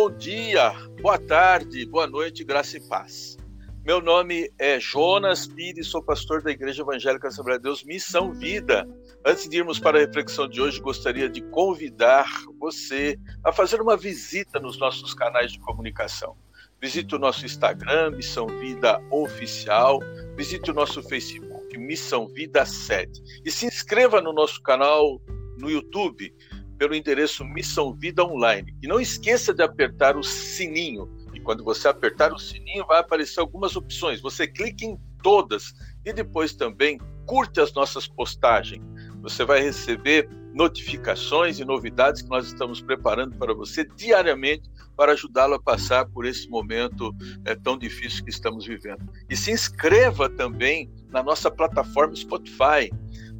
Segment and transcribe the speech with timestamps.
[0.00, 0.72] bom dia,
[1.02, 3.36] boa tarde, boa noite, graça e paz.
[3.84, 8.88] Meu nome é Jonas Pires, sou pastor da Igreja Evangélica Assembleia de Deus Missão Vida.
[9.26, 12.30] Antes de irmos para a reflexão de hoje, gostaria de convidar
[12.60, 16.36] você a fazer uma visita nos nossos canais de comunicação.
[16.80, 19.98] Visite o nosso Instagram, Missão Vida Oficial,
[20.36, 23.42] visite o nosso Facebook, Missão Vida 7.
[23.44, 25.20] E se inscreva no nosso canal
[25.58, 26.32] no YouTube
[26.78, 28.74] pelo endereço Missão Vida Online.
[28.80, 31.10] E não esqueça de apertar o sininho.
[31.34, 34.20] E quando você apertar o sininho, vai aparecer algumas opções.
[34.20, 38.82] Você clica em todas e depois também curte as nossas postagens.
[39.20, 45.54] Você vai receber notificações e novidades que nós estamos preparando para você diariamente para ajudá-lo
[45.54, 49.08] a passar por esse momento é, tão difícil que estamos vivendo.
[49.28, 52.90] E se inscreva também na nossa plataforma Spotify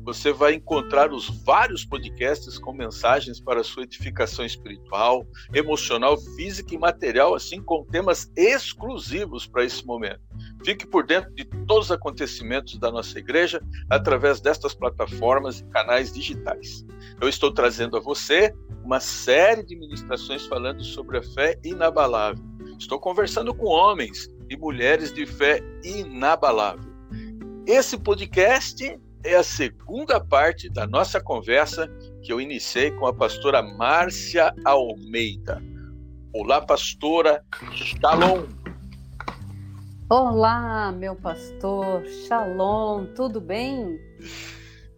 [0.09, 6.79] você vai encontrar os vários podcasts com mensagens para sua edificação espiritual, emocional, física e
[6.79, 10.23] material, assim como temas exclusivos para esse momento.
[10.65, 16.11] Fique por dentro de todos os acontecimentos da nossa igreja através destas plataformas e canais
[16.11, 16.87] digitais.
[17.21, 22.43] Eu estou trazendo a você uma série de ministrações falando sobre a fé inabalável.
[22.79, 26.91] Estou conversando com homens e mulheres de fé inabalável.
[27.67, 28.99] Esse podcast
[29.29, 31.87] é a segunda parte da nossa conversa
[32.23, 35.63] que eu iniciei com a pastora Márcia Almeida.
[36.33, 38.47] Olá, pastora Shalom.
[40.09, 44.01] Olá, meu pastor Shalom, tudo bem?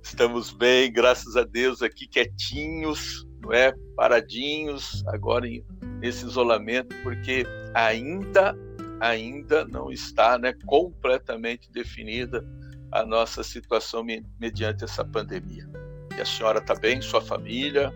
[0.00, 3.74] Estamos bem, graças a Deus, aqui quietinhos, não é?
[3.96, 5.48] Paradinhos, agora
[5.98, 7.44] nesse isolamento, porque
[7.74, 8.56] ainda,
[9.00, 12.46] ainda não está, né, completamente definida
[12.92, 14.04] a nossa situação
[14.38, 15.68] mediante essa pandemia.
[16.16, 17.92] E a senhora está bem, sua família?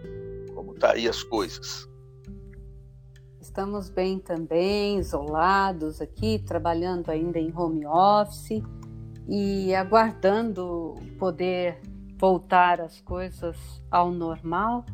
[0.55, 1.89] Como está aí as coisas?
[3.41, 8.63] Estamos bem também, isolados aqui, trabalhando ainda em home office
[9.29, 11.81] e aguardando poder
[12.17, 13.57] voltar as coisas
[13.91, 14.85] ao normal,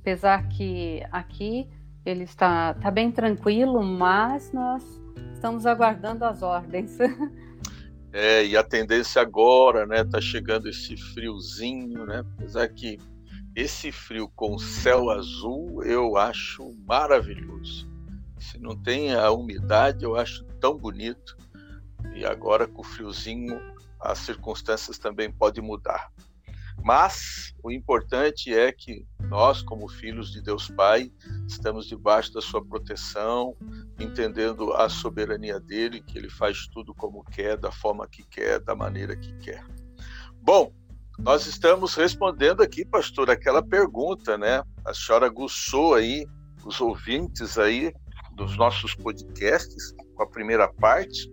[0.00, 1.68] apesar que aqui
[2.04, 4.84] ele está, está bem tranquilo, mas nós
[5.32, 6.96] estamos aguardando as ordens.
[8.18, 12.24] É, e a tendência agora, né, tá chegando esse friozinho, né?
[12.38, 12.98] Apesar que
[13.54, 17.86] esse frio com céu azul eu acho maravilhoso.
[18.38, 21.36] Se não tem a umidade, eu acho tão bonito.
[22.14, 23.60] E agora com o friozinho,
[24.00, 26.10] as circunstâncias também podem mudar.
[26.82, 31.10] Mas o importante é que nós, como filhos de Deus Pai,
[31.48, 33.56] estamos debaixo da sua proteção,
[33.98, 38.74] entendendo a soberania dele, que ele faz tudo como quer, da forma que quer, da
[38.74, 39.64] maneira que quer.
[40.40, 40.72] Bom,
[41.18, 44.62] nós estamos respondendo aqui, pastor, aquela pergunta, né?
[44.84, 46.26] A senhora aguçou aí
[46.64, 47.92] os ouvintes aí
[48.34, 51.32] dos nossos podcasts com a primeira parte,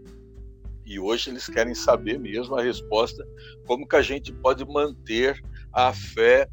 [0.86, 3.26] e hoje eles querem saber mesmo a resposta,
[3.66, 6.48] como que a gente pode manter a fé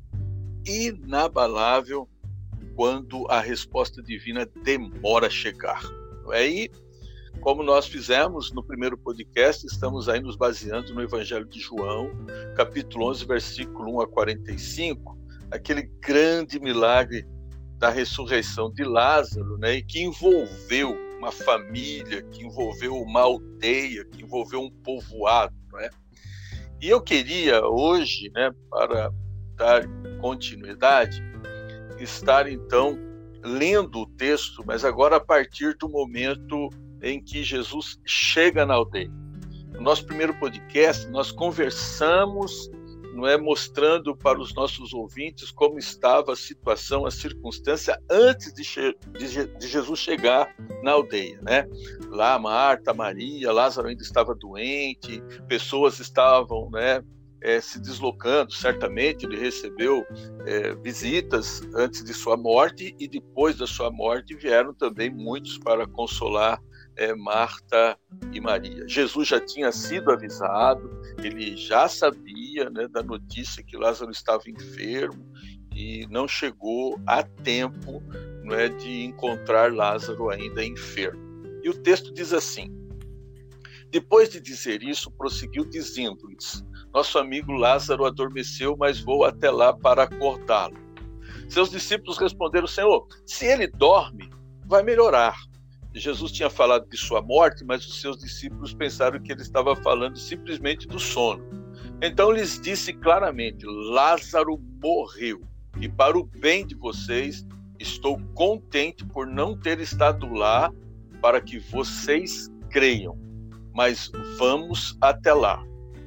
[0.67, 2.09] inabalável
[2.75, 5.83] quando a resposta divina demora a chegar.
[6.33, 6.71] Aí,
[7.41, 12.11] como nós fizemos no primeiro podcast, estamos aí nos baseando no Evangelho de João,
[12.57, 15.19] capítulo 11, versículo 1 a 45,
[15.51, 17.27] aquele grande milagre
[17.79, 24.23] da ressurreição de Lázaro, né, e que envolveu uma família, que envolveu uma aldeia, que
[24.23, 25.91] envolveu um povoado, não é?
[26.81, 29.13] E eu queria hoje, né, para
[29.55, 29.85] dar
[30.19, 31.23] continuidade,
[31.99, 32.99] estar então
[33.45, 36.71] lendo o texto, mas agora a partir do momento
[37.03, 39.11] em que Jesus chega na aldeia.
[39.75, 42.71] No nosso primeiro podcast, nós conversamos,
[43.12, 48.62] não é mostrando para os nossos ouvintes como estava a situação, a circunstância antes de,
[49.19, 51.66] de, de Jesus chegar na aldeia, né?
[52.09, 57.03] Lá Marta, Maria, Lázaro ainda estava doente, pessoas estavam, né,
[57.42, 60.04] é, se deslocando, certamente ele recebeu
[60.47, 65.86] é, visitas antes de sua morte e depois da sua morte vieram também muitos para
[65.86, 66.60] consolar
[66.97, 67.98] é, Marta
[68.33, 68.87] e Maria.
[68.87, 70.91] Jesus já tinha sido avisado,
[71.22, 75.27] ele já sabia né, da notícia que Lázaro estava enfermo
[75.75, 78.03] e não chegou a tempo
[78.42, 81.21] não é, de encontrar Lázaro ainda enfermo.
[81.63, 82.71] E o texto diz assim:
[83.91, 90.04] depois de dizer isso, prosseguiu dizendo-lhes: nosso amigo Lázaro adormeceu, mas vou até lá para
[90.04, 90.77] acordá-lo.
[91.48, 94.31] Seus discípulos responderam: Senhor, se ele dorme,
[94.66, 95.37] vai melhorar.
[95.95, 100.16] Jesus tinha falado de sua morte, mas os seus discípulos pensaram que ele estava falando
[100.16, 101.45] simplesmente do sono.
[102.01, 105.41] Então lhes disse claramente: Lázaro morreu,
[105.81, 107.45] e para o bem de vocês,
[107.81, 110.71] Estou contente por não ter estado lá
[111.22, 113.19] para que vocês creiam,
[113.75, 115.65] mas vamos até lá.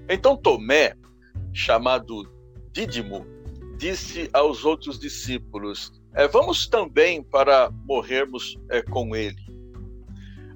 [0.08, 0.94] Então Tomé,
[1.52, 2.32] chamado
[2.72, 3.26] Dídimo,
[3.76, 9.43] disse aos outros discípulos: é, Vamos também para morrermos é, com ele.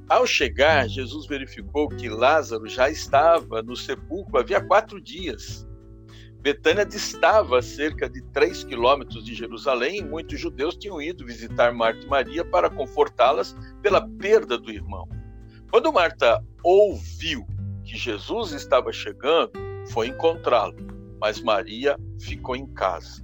[0.09, 5.67] Ao chegar, Jesus verificou que Lázaro já estava no sepulcro havia quatro dias.
[6.39, 12.05] Betânia distava cerca de três quilômetros de Jerusalém e muitos judeus tinham ido visitar Marta
[12.05, 15.09] e Maria para confortá-las pela perda do irmão.
[15.69, 17.45] Quando Marta ouviu
[17.83, 19.51] que Jesus estava chegando,
[19.89, 20.77] foi encontrá-lo,
[21.19, 23.21] mas Maria ficou em casa.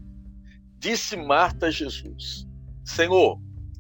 [0.78, 2.46] Disse Marta a Jesus:
[2.84, 3.40] Senhor,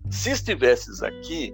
[0.09, 1.53] se estivesses aqui,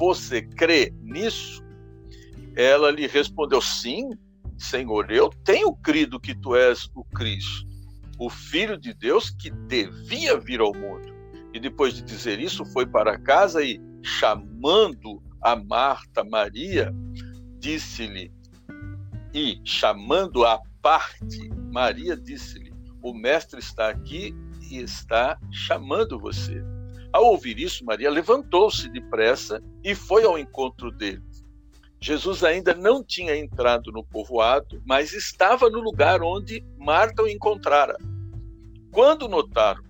[0.00, 1.62] Você crê nisso?
[2.56, 4.12] Ela lhe respondeu: Sim,
[4.56, 7.68] Senhor, eu tenho crido que tu és o Cristo,
[8.18, 11.14] o Filho de Deus que devia vir ao mundo.
[11.52, 16.90] E depois de dizer isso, foi para casa e, chamando a Marta Maria,
[17.58, 18.32] disse-lhe,
[19.34, 24.34] e chamando a parte, Maria disse-lhe: O Mestre está aqui
[24.70, 26.64] e está chamando você.
[27.12, 31.22] Ao ouvir isso, Maria levantou-se depressa e foi ao encontro dele.
[32.00, 37.96] Jesus ainda não tinha entrado no povoado, mas estava no lugar onde Marta o encontrara.
[38.90, 39.82] Quando notaram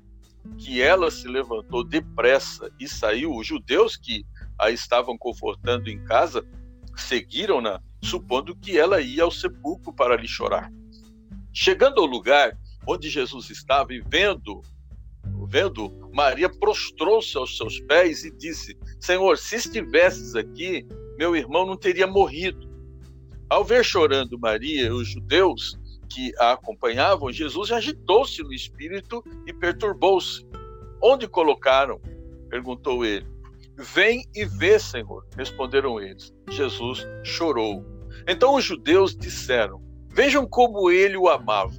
[0.59, 4.25] que ela se levantou depressa e saiu, os judeus que
[4.59, 6.45] a estavam confortando em casa
[6.97, 10.71] seguiram-na, supondo que ela ia ao sepulcro para lhe chorar.
[11.53, 12.57] Chegando ao lugar
[12.87, 14.63] onde Jesus estava e vendo
[15.51, 20.87] vendo, Maria prostrou-se aos seus pés e disse: Senhor, se estivesses aqui,
[21.19, 22.71] meu irmão não teria morrido.
[23.49, 25.77] Ao ver chorando Maria, os judeus
[26.09, 30.47] que a acompanhavam, Jesus agitou-se no espírito e perturbou-se.
[31.03, 32.01] Onde colocaram?
[32.49, 33.27] perguntou ele.
[33.77, 36.33] Vem e vê, Senhor, responderam eles.
[36.49, 37.85] Jesus chorou.
[38.27, 41.73] Então os judeus disseram: Vejam como ele o amava.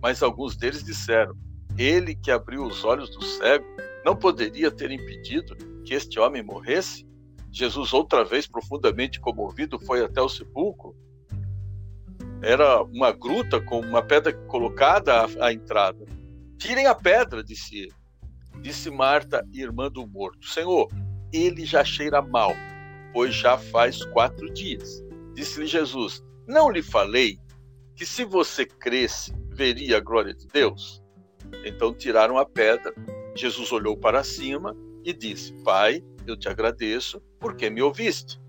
[0.00, 1.34] Mas alguns deles disseram:
[1.78, 3.64] ele que abriu os olhos do cego
[4.04, 7.06] não poderia ter impedido que este homem morresse?
[7.50, 10.94] Jesus, outra vez profundamente comovido, foi até o sepulcro.
[12.42, 16.04] Era uma gruta com uma pedra colocada à, à entrada.
[16.58, 17.94] Tirem a pedra, disse ele.
[18.60, 20.88] Disse Marta, irmã do morto: Senhor,
[21.32, 22.52] ele já cheira mal,
[23.12, 25.02] pois já faz quatro dias.
[25.34, 27.38] Disse-lhe Jesus: Não lhe falei
[27.94, 31.02] que se você cresce, veria a glória de Deus?
[31.64, 32.92] Então tiraram a pedra.
[33.34, 38.40] Jesus olhou para cima e disse: Pai, eu te agradeço porque me ouviste.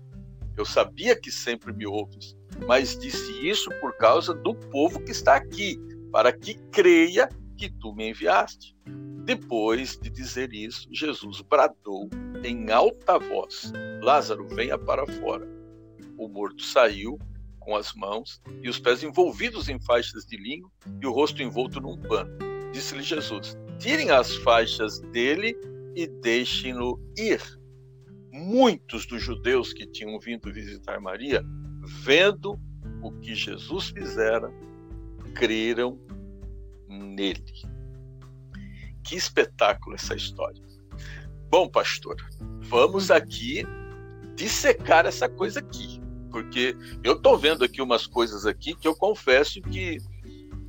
[0.56, 2.36] Eu sabia que sempre me ouves,
[2.66, 5.80] mas disse isso por causa do povo que está aqui,
[6.12, 8.76] para que creia que tu me enviaste.
[9.24, 12.10] Depois de dizer isso, Jesus bradou
[12.42, 13.72] em alta voz:
[14.02, 15.48] Lázaro, venha para fora.
[16.18, 17.18] O morto saiu
[17.58, 20.70] com as mãos e os pés envolvidos em faixas de linho
[21.00, 25.56] e o rosto envolto num pano disse-lhe Jesus: Tirem as faixas dele
[25.94, 27.40] e deixem-no ir.
[28.32, 31.42] Muitos dos judeus que tinham vindo visitar Maria,
[32.04, 32.58] vendo
[33.02, 34.52] o que Jesus fizera,
[35.34, 35.98] creram
[36.88, 37.44] nele.
[39.04, 40.62] Que espetáculo essa história.
[41.48, 42.16] Bom, pastor,
[42.60, 43.64] vamos aqui
[44.36, 46.00] dissecar essa coisa aqui,
[46.30, 49.98] porque eu estou vendo aqui umas coisas aqui que eu confesso que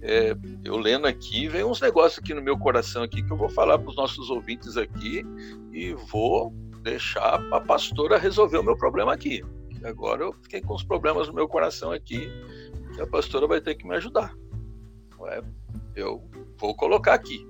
[0.01, 3.49] é, eu lendo aqui, vem uns negócios aqui no meu coração aqui que eu vou
[3.49, 5.23] falar para os nossos ouvintes aqui
[5.71, 9.43] e vou deixar a pastora resolver o meu problema aqui.
[9.83, 12.31] Agora eu fiquei com os problemas no meu coração aqui,
[12.93, 14.35] que a pastora vai ter que me ajudar.
[15.27, 15.41] É?
[15.95, 16.23] Eu
[16.57, 17.45] vou colocar aqui.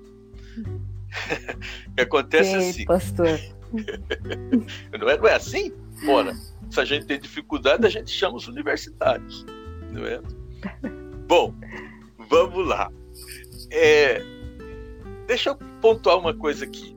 [0.58, 2.86] o que acontece Sim, assim.
[2.86, 3.40] Pastor.
[5.00, 5.74] não, é, não é assim?
[6.08, 6.34] Ora,
[6.70, 9.46] se a gente tem dificuldade, a gente chama os universitários.
[9.92, 10.22] Não é?
[11.28, 11.56] Bom,
[12.32, 12.90] Vamos lá.
[13.70, 14.22] É,
[15.28, 16.96] deixa eu pontuar uma coisa aqui.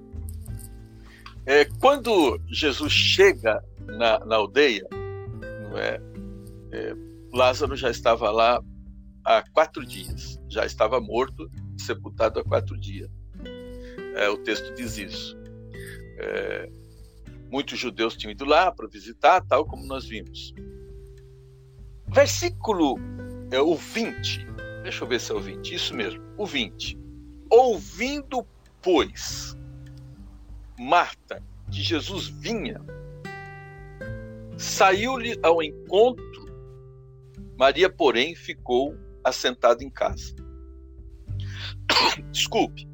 [1.45, 4.87] É, quando Jesus chega na, na aldeia,
[5.77, 6.01] é,
[6.73, 6.95] é,
[7.33, 8.63] Lázaro já estava lá
[9.25, 13.11] há quatro dias, já estava morto, sepultado há quatro dias.
[14.15, 15.37] É, o texto diz isso.
[16.19, 16.71] É,
[17.51, 20.53] Muitos judeus tinham ido lá para visitar, tal como nós vimos.
[22.09, 22.99] Versículo
[23.53, 24.54] é, o 20.
[24.85, 25.75] Deixa eu ver se é o 20.
[25.75, 26.99] Isso mesmo, o 20.
[27.49, 28.47] Ouvindo,
[28.83, 29.57] pois,
[30.79, 32.83] Marta, que Jesus vinha,
[34.59, 36.45] saiu-lhe ao encontro.
[37.57, 40.35] Maria, porém, ficou assentada em casa.
[42.31, 42.87] Desculpe.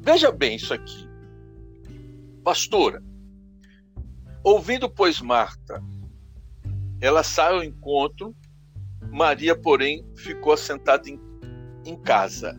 [0.00, 1.08] Veja bem isso aqui.
[2.44, 3.02] Pastora,
[4.44, 5.82] ouvindo, pois, Marta,
[7.00, 8.32] ela sai ao encontro,
[9.12, 11.20] Maria, porém, ficou assentada em,
[11.84, 12.58] em casa.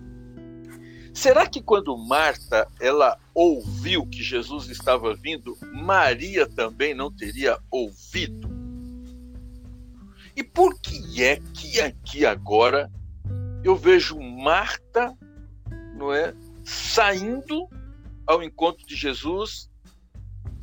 [1.11, 8.49] Será que quando Marta ela ouviu que Jesus estava vindo, Maria também não teria ouvido?
[10.35, 12.91] E por que é que aqui agora
[13.63, 15.15] eu vejo Marta,
[15.95, 16.33] não é,
[16.63, 17.67] saindo
[18.25, 19.69] ao encontro de Jesus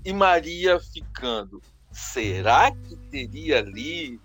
[0.05, 1.61] e Maria ficando?
[1.93, 4.21] Será que teria ali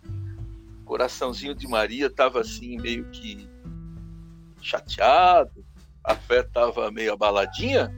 [0.86, 3.50] coraçãozinho de Maria estava assim meio que
[4.62, 5.66] chateado,
[6.04, 7.94] a fé estava meio abaladinha?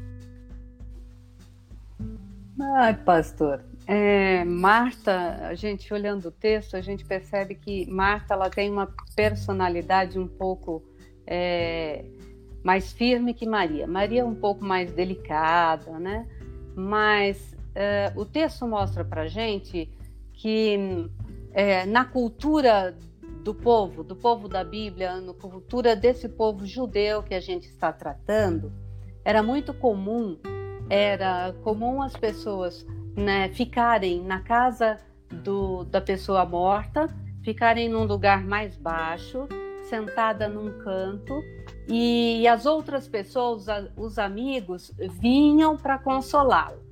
[2.60, 8.50] Ai, pastor, é, Marta, a gente olhando o texto, a gente percebe que Marta ela
[8.50, 10.84] tem uma personalidade um pouco
[11.26, 12.04] é,
[12.64, 13.88] mais firme que Maria.
[13.88, 16.28] Maria é um pouco mais delicada, né?
[16.76, 19.90] Mas é, o texto mostra para gente
[20.34, 21.10] que
[21.54, 22.96] é, na cultura
[23.44, 27.94] do povo, do povo da Bíblia, na cultura desse povo judeu que a gente está
[27.94, 28.74] tratando,
[29.24, 30.38] era muito comum,
[30.90, 32.86] era comum as pessoas
[33.16, 35.00] né, ficarem na casa
[35.30, 37.08] do, da pessoa morta,
[37.44, 39.48] ficarem num lugar mais baixo,
[39.90, 41.42] sentada num canto,
[41.88, 46.86] e as outras pessoas, os amigos, vinham para consolá-los.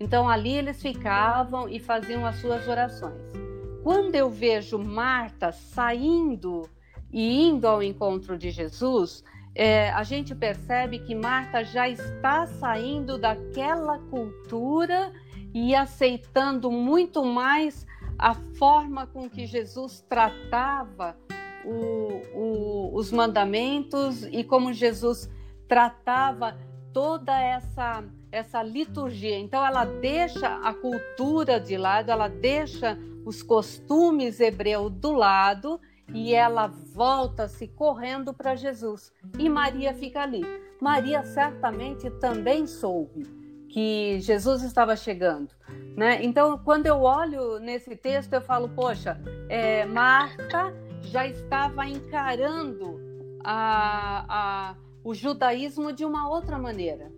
[0.00, 3.51] Então ali eles ficavam e faziam as suas orações.
[3.82, 6.68] Quando eu vejo Marta saindo
[7.12, 9.24] e indo ao encontro de Jesus,
[9.54, 15.12] é, a gente percebe que Marta já está saindo daquela cultura
[15.52, 17.84] e aceitando muito mais
[18.18, 21.16] a forma com que Jesus tratava
[21.64, 25.28] o, o, os mandamentos e como Jesus
[25.66, 26.56] tratava
[26.92, 29.38] toda essa essa liturgia.
[29.38, 35.78] Então ela deixa a cultura de lado, ela deixa os costumes hebreus do lado
[36.12, 39.12] e ela volta-se correndo para Jesus.
[39.38, 40.42] E Maria fica ali.
[40.80, 43.24] Maria certamente também soube
[43.68, 45.50] que Jesus estava chegando.
[45.96, 46.22] Né?
[46.24, 52.98] Então, quando eu olho nesse texto, eu falo: poxa, é, Marta já estava encarando
[53.44, 57.11] a, a, o judaísmo de uma outra maneira.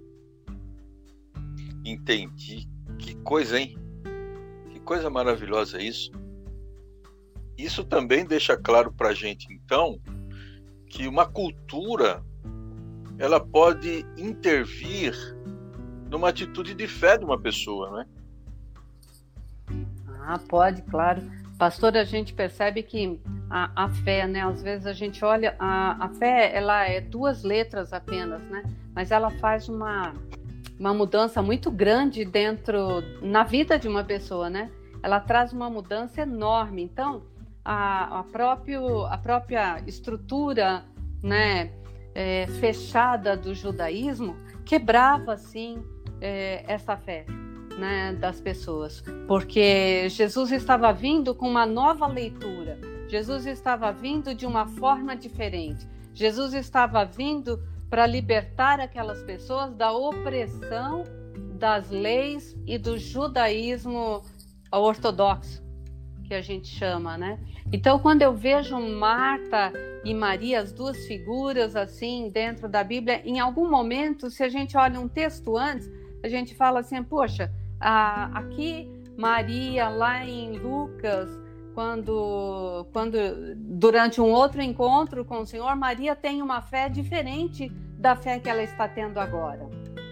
[1.85, 2.69] Entendi.
[2.99, 3.77] Que coisa, hein?
[4.71, 6.11] Que coisa maravilhosa isso.
[7.57, 10.01] Isso também deixa claro para a gente, então,
[10.89, 12.23] que uma cultura
[13.19, 15.15] ela pode intervir
[16.11, 18.07] numa atitude de fé de uma pessoa, né?
[20.27, 21.23] Ah, pode, claro.
[21.59, 24.43] Pastor, a gente percebe que a, a fé, né?
[24.43, 28.65] Às vezes a gente olha, a, a fé, ela é duas letras apenas, né?
[28.93, 30.13] Mas ela faz uma,
[30.79, 34.71] uma mudança muito grande dentro na vida de uma pessoa, né?
[35.03, 36.83] Ela traz uma mudança enorme.
[36.83, 37.23] Então,
[37.65, 40.85] a, a, próprio, a própria estrutura,
[41.23, 41.73] né,
[42.15, 45.83] é, fechada do judaísmo quebrava assim
[46.21, 47.25] é, essa fé.
[47.77, 52.79] Né, das pessoas, porque Jesus estava vindo com uma nova leitura,
[53.09, 57.61] Jesus estava vindo de uma forma diferente, Jesus estava vindo
[57.95, 61.05] para libertar aquelas pessoas da opressão
[61.61, 64.21] das leis e do judaísmo
[64.73, 65.63] ortodoxo,
[66.25, 67.39] que a gente chama, né?
[67.73, 69.73] Então, quando eu vejo Marta
[70.05, 74.77] e Maria, as duas figuras assim dentro da Bíblia, em algum momento, se a gente
[74.77, 75.89] olha um texto antes,
[76.21, 77.49] a gente fala assim: poxa,
[77.79, 81.31] aqui Maria, lá em Lucas,
[81.75, 83.19] quando, quando
[83.57, 88.49] durante um outro encontro com o Senhor, Maria tem uma fé diferente da fé que
[88.49, 89.69] ela está tendo agora.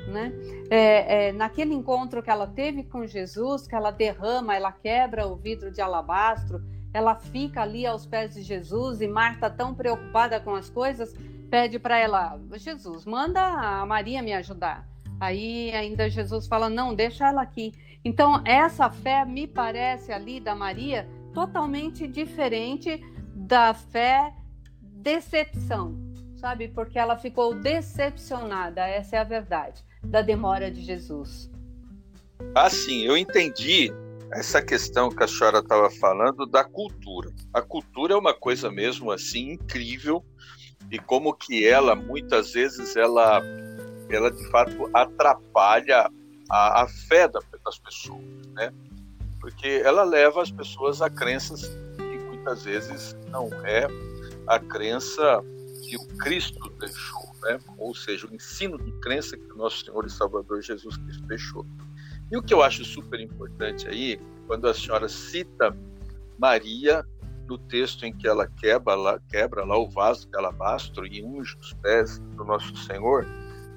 [0.08, 0.32] Né?
[0.68, 5.36] É, é, naquele encontro que ela teve com Jesus, que ela derrama, ela quebra o
[5.36, 6.60] vidro de alabastro,
[6.92, 11.14] ela fica ali aos pés de Jesus e Marta, tão preocupada com as coisas,
[11.48, 14.86] pede para ela: Jesus, manda a Maria me ajudar.
[15.20, 17.72] Aí ainda Jesus fala: não, deixa ela aqui.
[18.04, 23.00] Então, essa fé me parece ali da Maria totalmente diferente
[23.34, 24.34] da fé
[24.80, 26.12] decepção
[26.42, 26.66] sabe?
[26.66, 31.48] Porque ela ficou decepcionada, essa é a verdade, da demora de Jesus.
[32.52, 33.92] Assim, eu entendi
[34.32, 37.30] essa questão que a senhora estava falando da cultura.
[37.54, 40.24] A cultura é uma coisa mesmo assim incrível
[40.90, 43.40] e como que ela muitas vezes ela
[44.10, 46.10] ela de fato atrapalha
[46.50, 48.20] a, a fé das pessoas,
[48.54, 48.72] né?
[49.42, 53.88] Porque ela leva as pessoas a crenças que muitas vezes não é
[54.46, 55.42] a crença
[55.82, 57.58] que o Cristo deixou, né?
[57.76, 61.66] Ou seja, o ensino de crença que o nosso Senhor e Salvador Jesus Cristo deixou.
[62.30, 65.76] E o que eu acho super importante aí, quando a senhora cita
[66.38, 67.04] Maria
[67.48, 71.56] no texto em que ela quebra lá, quebra lá o vaso de alabastro e unge
[71.60, 73.26] os pés do nosso Senhor,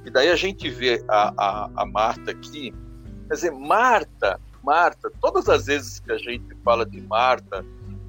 [0.06, 2.72] e daí a gente vê a, a, a Marta aqui,
[3.28, 7.64] quer dizer, Marta, Marta, todas as vezes que a gente fala de Marta,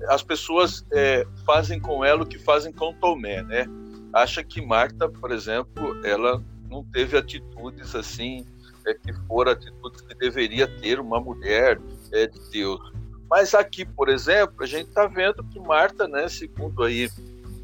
[0.09, 3.67] as pessoas é, fazem com ela o que fazem com Tomé, né?
[4.13, 8.47] Acha que Marta, por exemplo, ela não teve atitudes assim
[8.87, 11.79] é, que foram atitudes que deveria ter uma mulher
[12.13, 12.81] é, de Deus.
[13.29, 17.11] Mas aqui, por exemplo, a gente está vendo que Marta, né, segundo aí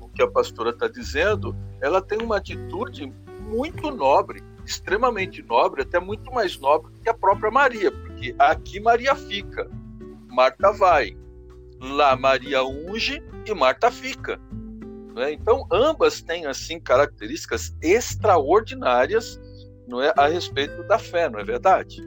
[0.00, 5.98] o que a pastora está dizendo, ela tem uma atitude muito nobre, extremamente nobre, até
[6.00, 7.92] muito mais nobre que a própria Maria,
[8.38, 9.68] aqui Maria fica,
[10.28, 11.16] Marta vai,
[11.80, 14.40] lá Maria unge e Marta fica.
[15.14, 15.32] Né?
[15.32, 19.38] Então ambas têm assim características extraordinárias
[19.86, 22.02] não é, a respeito da fé, não é verdade?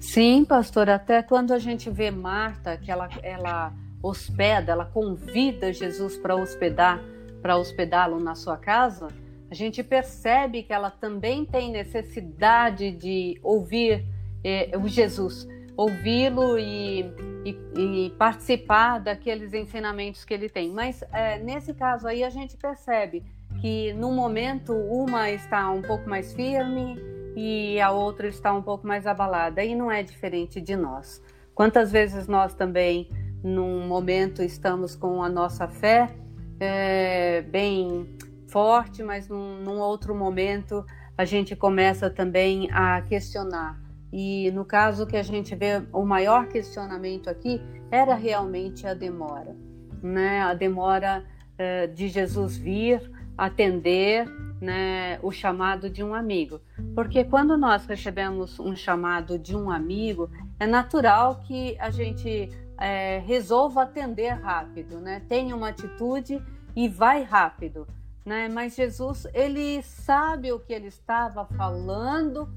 [0.00, 0.88] Sim, pastor.
[0.88, 3.72] Até quando a gente vê Marta, que ela, ela
[4.02, 7.00] hospeda, ela convida Jesus para hospedar,
[7.42, 9.08] para hospedá-lo na sua casa,
[9.50, 14.04] a gente percebe que ela também tem necessidade de ouvir
[14.44, 17.00] eh, o Jesus, ouvi-lo e,
[17.44, 20.70] e, e, participar daqueles ensinamentos que ele tem.
[20.70, 23.24] Mas eh, nesse caso aí a gente percebe
[23.60, 26.98] que no momento uma está um pouco mais firme
[27.36, 31.22] e a outra está um pouco mais abalada e não é diferente de nós.
[31.54, 33.10] Quantas vezes nós também
[33.42, 36.14] num momento estamos com a nossa fé
[36.58, 38.06] é, bem
[38.48, 40.84] forte, mas num, num outro momento
[41.16, 43.89] a gente começa também a questionar.
[44.12, 49.56] E no caso que a gente vê o maior questionamento aqui era realmente a demora,
[50.02, 50.40] né?
[50.42, 51.24] A demora
[51.56, 54.26] é, de Jesus vir, atender
[54.60, 56.60] né, o chamado de um amigo.
[56.94, 63.18] Porque quando nós recebemos um chamado de um amigo, é natural que a gente é,
[63.26, 65.22] resolva atender rápido, né?
[65.28, 66.42] tenha uma atitude
[66.76, 67.86] e vai rápido.
[68.24, 68.48] Né?
[68.48, 72.48] Mas Jesus, ele sabe o que ele estava falando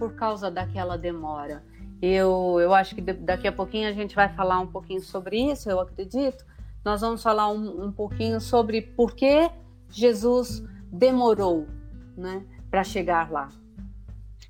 [0.00, 1.62] por causa daquela demora.
[2.00, 5.68] Eu, eu acho que daqui a pouquinho a gente vai falar um pouquinho sobre isso,
[5.68, 6.42] eu acredito.
[6.82, 9.50] Nós vamos falar um, um pouquinho sobre por que
[9.90, 11.68] Jesus demorou
[12.16, 13.50] né, para chegar lá?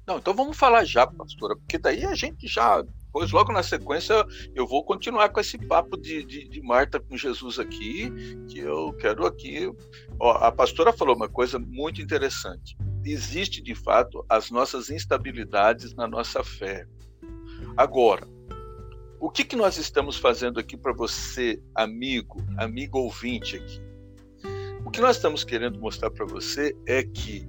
[0.06, 4.24] Não, então vamos falar já, pastora, porque daí a gente já, depois logo na sequência,
[4.54, 8.08] eu vou continuar com esse papo de, de, de Marta com Jesus aqui,
[8.48, 9.68] que eu quero aqui.
[10.20, 12.78] Ó, a pastora falou uma coisa muito interessante.
[13.04, 16.86] Existe de fato as nossas instabilidades na nossa fé.
[17.76, 18.28] Agora,
[19.18, 23.82] o que, que nós estamos fazendo aqui para você, amigo, amigo ouvinte aqui?
[24.84, 27.44] O que nós estamos querendo mostrar para você é que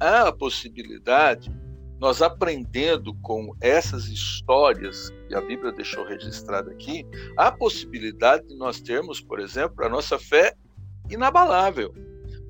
[0.00, 1.54] há a possibilidade,
[1.98, 7.06] nós aprendendo com essas histórias que a Bíblia deixou registrada aqui,
[7.36, 10.54] a possibilidade de nós termos, por exemplo, a nossa fé
[11.10, 11.94] inabalável.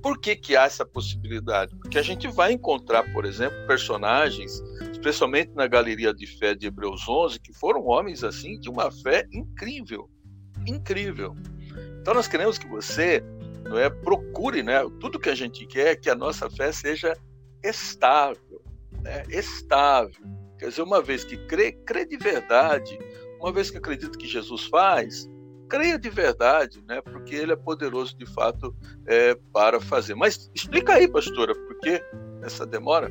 [0.03, 1.75] Por que, que há essa possibilidade?
[1.77, 7.09] Porque a gente vai encontrar, por exemplo, personagens, especialmente na galeria de fé de Hebreus
[7.09, 10.09] 11, que foram homens assim de uma fé incrível,
[10.67, 11.35] incrível.
[12.01, 13.23] Então nós queremos que você
[13.69, 13.91] não é?
[13.91, 14.79] Procure, né?
[15.01, 17.17] Tudo que a gente quer é que a nossa fé seja
[17.63, 18.43] estável,
[19.07, 19.23] né?
[19.31, 20.27] Estável.
[20.59, 22.99] Quer dizer, uma vez que crê, crê de verdade,
[23.41, 25.31] uma vez que acredita que Jesus faz,
[25.69, 27.01] creia de verdade, né?
[27.01, 28.75] Porque Ele é poderoso de fato
[29.07, 30.15] é, para fazer.
[30.15, 32.03] Mas explica aí, pastora, por que
[32.43, 33.11] essa demora?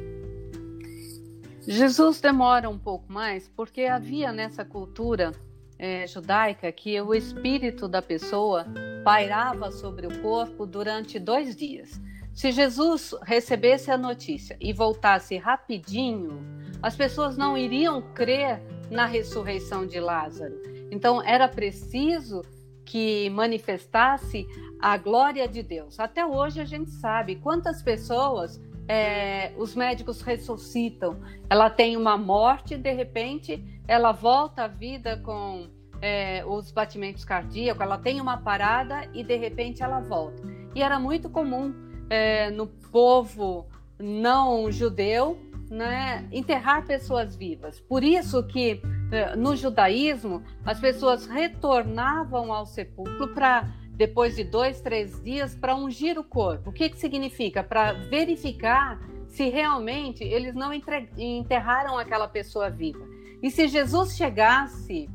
[1.68, 5.32] Jesus demora um pouco mais porque havia nessa cultura
[5.80, 8.66] é, judaica que o espírito da pessoa
[9.04, 12.00] pairava sobre o corpo durante dois dias.
[12.36, 16.46] Se Jesus recebesse a notícia e voltasse rapidinho,
[16.84, 20.54] as pessoas não iriam crer na ressurreição de Lázaro.
[20.92, 22.42] Então era preciso
[22.84, 24.46] que manifestasse
[24.82, 25.98] a glória de Deus.
[25.98, 31.18] Até hoje a gente sabe quantas pessoas é, os médicos ressuscitam.
[31.50, 35.70] Ela tem uma morte, de repente, ela volta à vida com
[36.02, 40.44] é, os batimentos cardíacos, ela tem uma parada e de repente ela volta.
[40.76, 43.68] E era muito comum é, no povo
[44.00, 45.40] não judeu
[45.70, 47.80] né, enterrar pessoas vivas.
[47.80, 54.82] Por isso que eh, no judaísmo as pessoas retornavam ao sepulcro para depois de dois,
[54.82, 56.70] três dias para ungir o corpo.
[56.70, 57.64] O que, que significa?
[57.64, 60.72] Para verificar se realmente eles não
[61.18, 63.06] enterraram aquela pessoa viva.
[63.42, 65.10] E se Jesus chegasse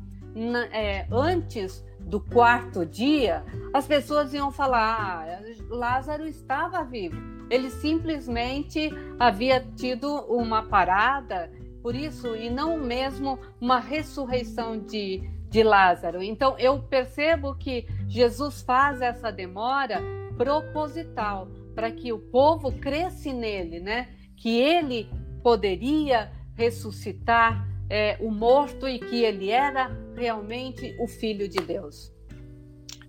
[0.71, 3.41] é, antes do quarto dia,
[3.73, 7.15] as pessoas iam falar: ah, Lázaro estava vivo.
[7.49, 11.49] Ele simplesmente havia tido uma parada,
[11.81, 16.21] por isso, e não mesmo uma ressurreição de, de Lázaro.
[16.21, 20.01] Então, eu percebo que Jesus faz essa demora
[20.37, 24.09] proposital para que o povo cresce nele, né?
[24.35, 25.09] Que ele
[25.41, 29.89] poderia ressuscitar é, o morto e que ele era
[30.21, 32.13] realmente o Filho de Deus.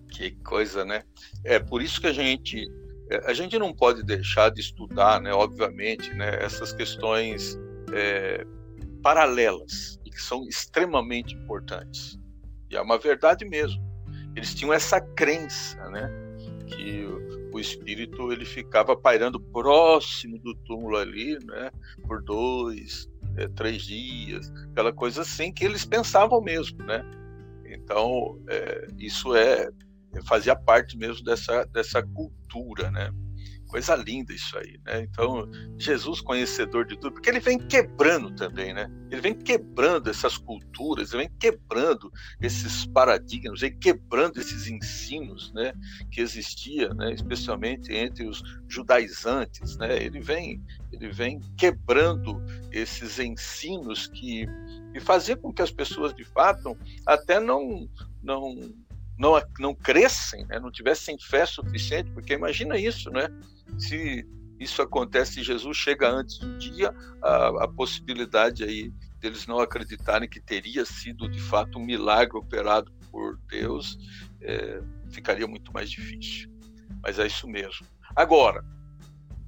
[0.09, 1.03] Que coisa, né?
[1.44, 2.66] É por isso que a gente
[3.11, 5.33] é, a gente não pode deixar de estudar, né?
[5.33, 6.38] Obviamente, né?
[6.42, 7.59] Essas questões
[7.92, 8.46] é,
[9.03, 12.18] paralelas e que são extremamente importantes.
[12.70, 13.83] E é uma verdade mesmo.
[14.35, 16.11] Eles tinham essa crença, né?
[16.66, 17.07] Que
[17.53, 21.70] o espírito ele ficava pairando próximo do túmulo ali, né?
[22.07, 27.05] Por dois, é, três dias, aquela coisa assim que eles pensavam mesmo, né?
[27.64, 29.68] Então é, isso é
[30.27, 33.11] fazia parte mesmo dessa dessa cultura, né?
[33.72, 35.00] Coisa linda isso aí, né?
[35.00, 38.87] Então, Jesus conhecedor de tudo, porque ele vem quebrando também, né?
[39.11, 45.72] Ele vem quebrando essas culturas, ele vem quebrando esses paradigmas, vem quebrando esses ensinos, né?
[46.11, 47.14] Que existia, né?
[47.14, 50.04] Especialmente entre os judaizantes, né?
[50.04, 54.46] Ele vem, ele vem quebrando esses ensinos que
[54.94, 57.88] e fazer com que as pessoas de fato até não
[58.22, 58.54] não
[59.22, 60.58] não, não crescem, né?
[60.58, 63.28] não tivessem fé suficiente, porque imagina isso, né?
[63.78, 64.26] Se
[64.58, 70.28] isso acontece e Jesus chega antes do dia, a, a possibilidade aí deles não acreditarem
[70.28, 73.96] que teria sido de fato um milagre operado por Deus
[74.40, 76.50] é, ficaria muito mais difícil.
[77.00, 77.87] Mas é isso mesmo.
[78.16, 78.64] Agora,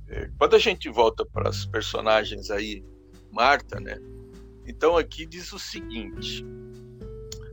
[0.06, 2.84] é, quando a gente volta para as personagens aí,
[3.32, 3.98] Marta, né?
[4.64, 6.44] Então aqui diz o seguinte: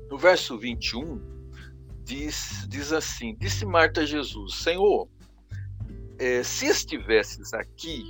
[0.07, 1.30] no verso 21,
[2.11, 5.07] diz, diz assim: Disse Marta a Jesus, Senhor,
[6.19, 8.03] é, se estivesses aqui,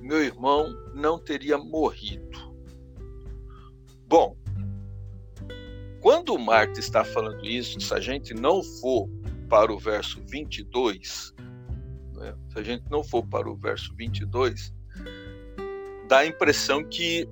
[0.00, 2.54] meu irmão não teria morrido.
[4.06, 4.36] Bom,
[6.00, 9.08] quando Marta está falando isso, se a gente não for
[9.48, 11.34] para o verso 22,
[12.14, 14.72] né, se a gente não for para o verso 22,
[16.08, 17.28] dá a impressão que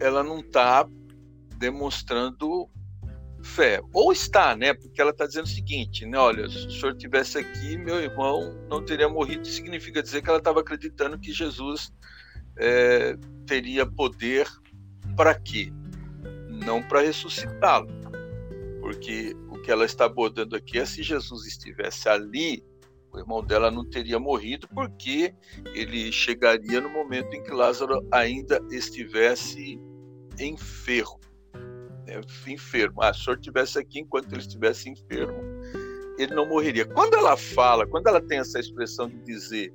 [0.00, 0.88] ela não está
[1.58, 2.70] demonstrando
[3.44, 3.80] fé.
[3.92, 4.72] Ou está, né?
[4.74, 6.18] Porque ela está dizendo o seguinte, né?
[6.18, 9.46] Olha, se o senhor tivesse aqui, meu irmão não teria morrido.
[9.46, 11.92] Significa dizer que ela estava acreditando que Jesus
[12.58, 14.48] é, teria poder
[15.16, 15.70] para quê?
[16.48, 17.88] Não para ressuscitá-lo.
[18.80, 22.64] Porque o que ela está abordando aqui é se Jesus estivesse ali,
[23.12, 25.34] o irmão dela não teria morrido, porque
[25.74, 29.78] ele chegaria no momento em que Lázaro ainda estivesse
[30.38, 31.24] enfermo
[32.46, 33.02] enfermo.
[33.02, 35.36] Ah, se o senhor estivesse aqui enquanto ele estivesse enfermo,
[36.18, 36.84] ele não morreria.
[36.86, 39.72] Quando ela fala, quando ela tem essa expressão de dizer,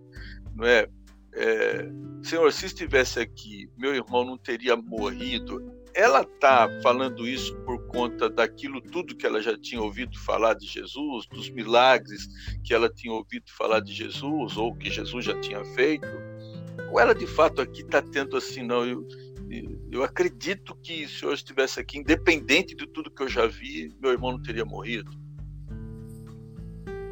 [0.56, 0.88] não é,
[1.34, 1.90] é
[2.24, 5.74] Senhor, se estivesse aqui, meu irmão não teria morrido.
[5.96, 10.68] Ela está falando isso por conta daquilo tudo que ela já tinha ouvido falar de
[10.68, 12.28] Jesus, dos milagres
[12.64, 16.08] que ela tinha ouvido falar de Jesus, ou que Jesus já tinha feito?
[16.92, 19.06] Ou ela de fato aqui está tendo assim, não, eu,
[19.92, 24.12] eu acredito que se eu estivesse aqui, independente de tudo que eu já vi, meu
[24.12, 25.12] irmão não teria morrido.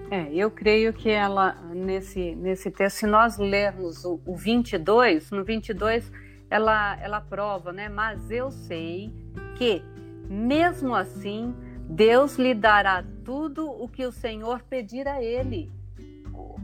[0.09, 5.43] É, eu creio que ela, nesse, nesse texto, se nós lermos o, o 22, no
[5.43, 6.09] 22,
[6.49, 7.89] ela, ela prova, né?
[7.89, 9.11] Mas eu sei
[9.57, 9.81] que,
[10.29, 11.53] mesmo assim,
[11.89, 15.69] Deus lhe dará tudo o que o Senhor pedir a ele.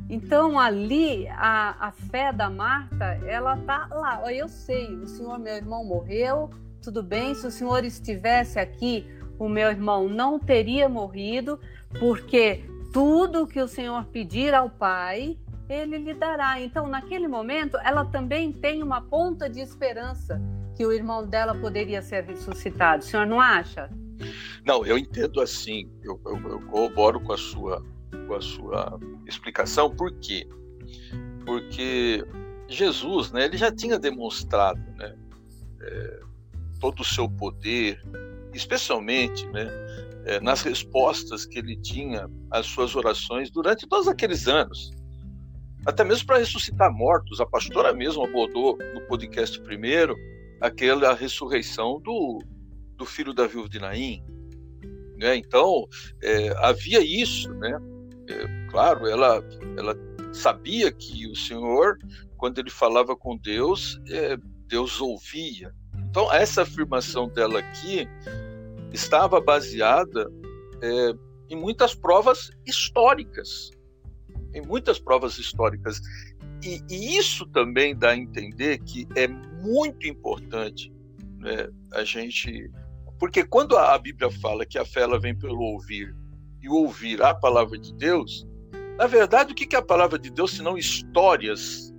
[0.10, 4.34] Então ali a, a fé da Marta, ela tá lá.
[4.34, 6.50] Eu sei, o senhor, meu irmão, morreu,
[6.82, 7.34] tudo bem.
[7.34, 9.08] Se o senhor estivesse aqui,
[9.40, 11.60] o meu irmão não teria morrido,
[12.00, 15.38] porque tudo que o senhor pedir ao Pai,
[15.68, 16.62] ele lhe dará.
[16.62, 20.40] Então, naquele momento, ela também tem uma ponta de esperança
[20.76, 23.04] que o irmão dela poderia ser ressuscitado.
[23.04, 23.90] O senhor não acha?
[24.66, 25.90] Não, eu entendo assim.
[26.04, 27.84] Eu, eu, eu corroboro com a sua
[28.28, 29.90] com a sua explicação.
[29.96, 30.48] Por quê?
[31.46, 32.26] Porque
[32.68, 35.16] Jesus, né, ele já tinha demonstrado, né,
[35.82, 36.20] é,
[36.80, 38.02] todo o seu poder,
[38.54, 39.68] especialmente, né,
[40.26, 44.92] é, nas respostas que ele tinha às suas orações durante todos aqueles anos.
[45.86, 47.42] até mesmo para ressuscitar mortos.
[47.42, 50.16] A pastora mesmo abordou no podcast primeiro
[50.62, 52.42] aquela ressurreição do,
[52.96, 54.24] do filho da viúva de Naim.
[55.18, 55.36] Né?
[55.36, 55.86] Então,
[56.22, 57.78] é, havia isso, né?
[58.30, 59.44] É, claro, ela,
[59.78, 59.96] ela
[60.34, 61.98] sabia que o Senhor,
[62.38, 65.74] quando ele falava com Deus, é, Deus ouvia.
[66.10, 68.08] Então, essa afirmação dela aqui
[68.92, 70.30] estava baseada
[70.82, 71.14] é,
[71.50, 73.72] em muitas provas históricas.
[74.54, 76.00] Em muitas provas históricas.
[76.64, 80.92] E, e, isso também dá a entender que é muito importante
[81.40, 82.72] né, a gente.
[83.20, 86.16] Porque quando a Bíblia fala que a fé ela vem pelo ouvir
[86.64, 88.48] e ouvir a palavra de Deus,
[88.98, 91.94] na verdade, o que é a palavra de Deus senão histórias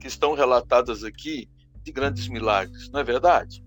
[0.00, 1.48] que estão relatadas aqui
[1.82, 3.64] de grandes milagres, não é verdade?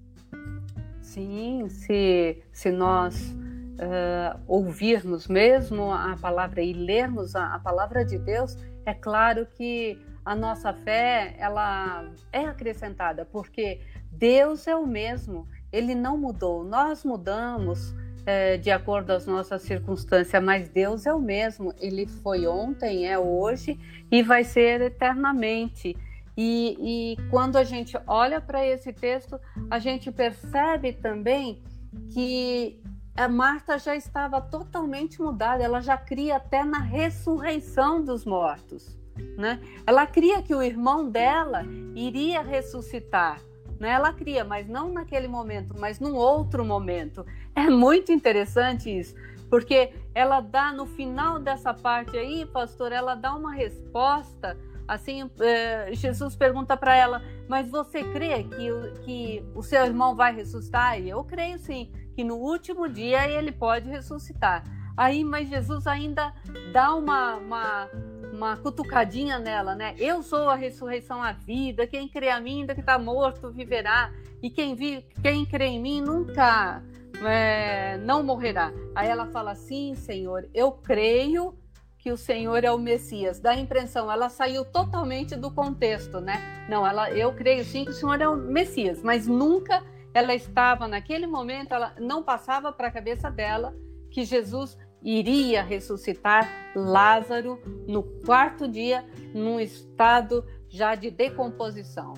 [0.99, 3.31] Sim, se, se nós
[3.77, 9.99] uh, ouvirmos mesmo a palavra e lermos a, a palavra de Deus, é claro que
[10.25, 13.79] a nossa fé ela é acrescentada, porque
[14.11, 17.95] Deus é o mesmo, ele não mudou, nós mudamos
[18.27, 23.17] é, de acordo às nossas circunstâncias, mas Deus é o mesmo, ele foi ontem, é
[23.17, 23.79] hoje
[24.11, 25.95] e vai ser eternamente.
[26.35, 29.39] E, e quando a gente olha para esse texto,
[29.71, 31.63] a gente percebe também
[32.11, 32.81] que
[33.15, 38.99] a Marta já estava totalmente mudada, ela já cria até na ressurreição dos mortos.
[39.37, 39.61] Né?
[39.87, 41.63] Ela cria que o irmão dela
[41.95, 43.41] iria ressuscitar.
[43.79, 43.89] Né?
[43.89, 47.25] Ela cria, mas não naquele momento, mas num outro momento.
[47.55, 49.15] É muito interessante isso,
[49.49, 55.89] porque ela dá no final dessa parte aí, pastor, ela dá uma resposta Assim, é,
[55.91, 58.69] Jesus pergunta para ela: Mas você crê que,
[59.03, 60.99] que o seu irmão vai ressuscitar?
[60.99, 64.63] E eu creio sim, que no último dia ele pode ressuscitar.
[64.95, 66.33] Aí, mas Jesus ainda
[66.71, 67.89] dá uma, uma,
[68.37, 69.95] uma cutucadinha nela, né?
[69.97, 71.87] Eu sou a ressurreição, a vida.
[71.87, 74.13] Quem crê a mim, ainda que está morto, viverá.
[74.41, 76.83] E quem, vi, quem crê em mim nunca
[77.27, 78.71] é, não morrerá.
[78.95, 81.57] Aí ela fala: Sim, Senhor, eu creio
[81.97, 83.39] que o Senhor é o Messias.
[83.39, 86.65] Dá a impressão, ela saiu totalmente do contexto, né?
[86.69, 90.87] Não, ela, eu creio sim que o Senhor é o Messias, mas nunca ela estava
[90.87, 93.75] naquele momento, ela não passava para a cabeça dela
[94.11, 102.13] que Jesus iria ressuscitar Lázaro no quarto dia, num estado já de decomposição.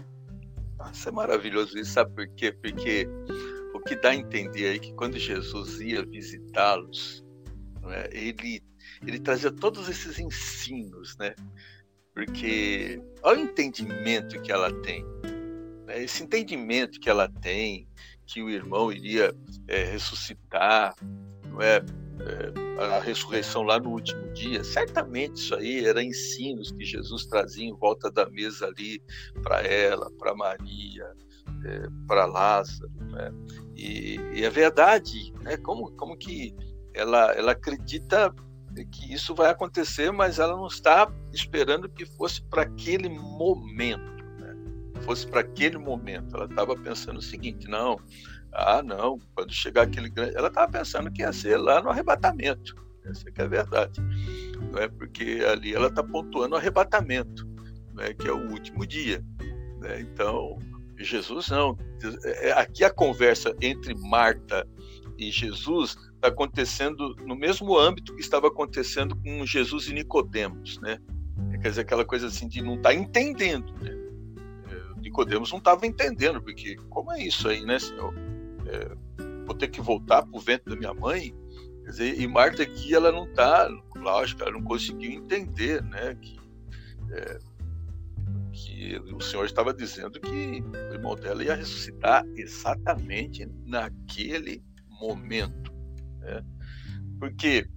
[0.92, 2.52] Isso é maravilhoso isso, sabe por quê?
[2.52, 3.08] Porque
[3.74, 7.24] o que dá a entender aí é que quando Jesus ia visitá-los,
[7.82, 8.64] né, ele
[9.06, 11.34] ele trazia todos esses ensinos, né?
[12.14, 15.06] Porque olha o entendimento que ela tem,
[15.86, 16.04] né?
[16.04, 17.88] esse entendimento que ela tem,
[18.26, 19.34] que o irmão iria
[19.68, 20.94] é, ressuscitar,
[21.46, 21.78] não é?
[21.78, 21.84] é?
[22.80, 27.76] A ressurreição lá no último dia, certamente isso aí era ensinos que Jesus trazia em
[27.76, 29.02] volta da mesa ali
[29.44, 31.12] para ela, para Maria,
[31.66, 33.32] é, para Lázaro, né?
[33.76, 35.58] e, e é verdade, né?
[35.58, 36.56] como, como que
[36.94, 38.34] ela, ela acredita
[38.92, 44.56] que isso vai acontecer, mas ela não está esperando que fosse para aquele momento, né?
[45.02, 46.36] fosse para aquele momento.
[46.36, 48.00] Ela estava pensando o seguinte: não,
[48.52, 50.36] ah, não, quando chegar aquele grande.
[50.36, 52.76] Ela estava pensando que ia ser lá no arrebatamento.
[53.06, 54.02] Essa que é a verdade.
[54.72, 54.88] Não é?
[54.88, 57.48] Porque ali ela está pontuando o arrebatamento,
[58.00, 58.14] é?
[58.14, 59.24] que é o último dia.
[59.80, 60.02] Né?
[60.02, 60.60] Então,
[60.98, 61.78] Jesus não.
[62.24, 64.68] É, aqui a conversa entre Marta
[65.18, 71.00] e Jesus está acontecendo no mesmo âmbito que estava acontecendo com Jesus e Nicodemos, né?
[71.62, 73.92] Quer dizer, aquela coisa assim de não estar tá entendendo, né?
[74.72, 78.14] É, Nicodemos não estava entendendo, porque como é isso aí, né, Senhor?
[78.70, 78.96] É,
[79.46, 81.34] vou ter que voltar para o ventre da minha mãe?
[81.84, 86.40] Quer dizer, e Marta aqui, ela não está, lógico, ela não conseguiu entender, né, que,
[87.12, 87.40] é,
[88.52, 90.30] que o Senhor estava dizendo que
[90.62, 94.64] o irmão dela ia ressuscitar exatamente naquele
[95.00, 95.74] momento.
[96.20, 96.44] Né?
[97.20, 97.68] Porque,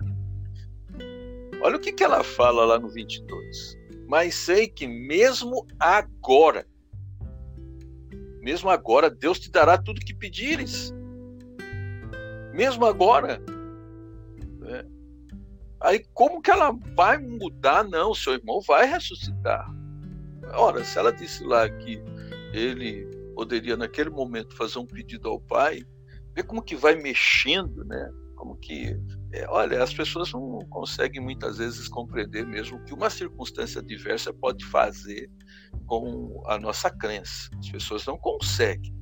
[1.62, 3.78] olha o que, que ela fala lá no 22.
[4.08, 6.66] Mas sei que mesmo agora,
[8.42, 10.92] mesmo agora, Deus te dará tudo que pedires.
[12.52, 13.40] Mesmo agora.
[14.58, 14.84] Né?
[15.80, 17.84] Aí, como que ela vai mudar?
[17.84, 19.72] Não, seu irmão vai ressuscitar.
[20.54, 22.02] Ora, se ela disse lá que
[22.52, 25.84] ele poderia, naquele momento, fazer um pedido ao pai,
[26.34, 28.10] vê como que vai mexendo, né?
[28.42, 28.98] como que
[29.32, 34.32] é, olha as pessoas não conseguem muitas vezes compreender mesmo o que uma circunstância adversa
[34.34, 35.30] pode fazer
[35.86, 38.94] com a nossa crença as pessoas não conseguem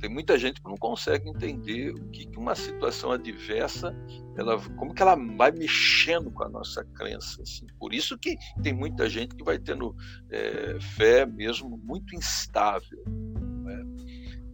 [0.00, 3.94] Tem muita gente que não consegue entender o que, uma situação adversa,
[4.36, 7.42] ela, como que ela vai mexendo com a nossa crença.
[7.42, 7.66] Assim.
[7.78, 9.94] Por isso que tem muita gente que vai tendo
[10.30, 13.02] é, fé mesmo muito instável.
[13.06, 13.84] Né?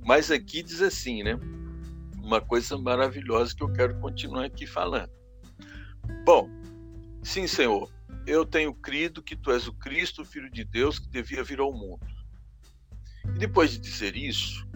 [0.03, 1.39] Mas aqui diz assim, né?
[2.23, 5.11] Uma coisa maravilhosa que eu quero continuar aqui falando.
[6.25, 6.49] Bom,
[7.23, 7.91] sim, Senhor,
[8.27, 11.61] eu tenho crido que tu és o Cristo, o Filho de Deus, que devia vir
[11.61, 12.07] ao mundo.
[13.35, 14.67] E depois de dizer isso,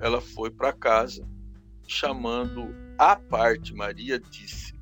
[0.00, 1.26] ela foi para casa,
[1.86, 4.78] chamando à parte Maria, disse: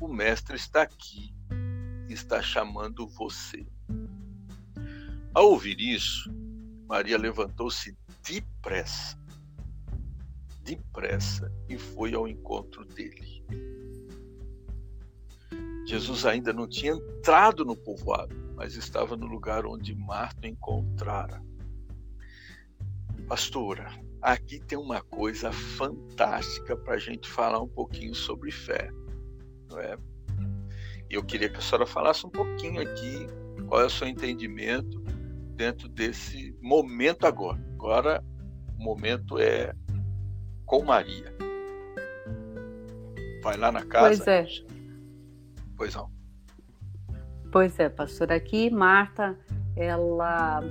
[0.00, 1.32] O mestre está aqui,
[2.08, 3.66] está chamando você.
[5.32, 6.28] Ao ouvir isso,
[6.88, 7.96] Maria levantou-se
[8.28, 9.16] depressa,
[10.64, 13.44] depressa, e foi ao encontro dele.
[15.90, 21.42] Jesus ainda não tinha entrado no povoado, mas estava no lugar onde Marta encontrara.
[23.26, 23.90] Pastora,
[24.22, 28.88] aqui tem uma coisa fantástica para a gente falar um pouquinho sobre fé.
[29.68, 29.96] Não é?
[31.10, 33.26] Eu queria que a senhora falasse um pouquinho aqui
[33.66, 35.00] qual é o seu entendimento
[35.56, 37.58] dentro desse momento agora.
[37.74, 38.24] Agora,
[38.78, 39.74] o momento é
[40.64, 41.34] com Maria.
[43.42, 44.24] Vai lá na casa.
[44.24, 44.69] Pois é.
[45.80, 46.10] Pois não.
[47.50, 48.30] Pois é, pastor.
[48.30, 49.34] Aqui, Marta,
[49.74, 50.62] ela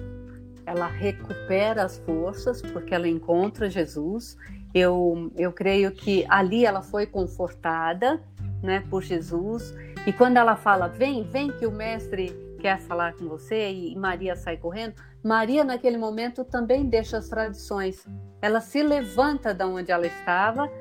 [0.68, 4.38] ela recupera as forças porque ela encontra Jesus.
[4.72, 8.22] Eu, eu creio que ali ela foi confortada
[8.62, 9.74] né, por Jesus.
[10.06, 14.36] E quando ela fala, vem, vem que o mestre quer falar com você, e Maria
[14.36, 14.94] sai correndo,
[15.24, 18.06] Maria naquele momento também deixa as tradições.
[18.44, 20.72] Ela se levanta da onde ela estava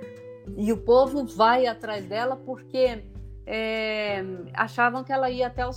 [0.54, 3.02] e o povo vai atrás dela porque
[3.50, 5.70] é, achavam que ela ia até o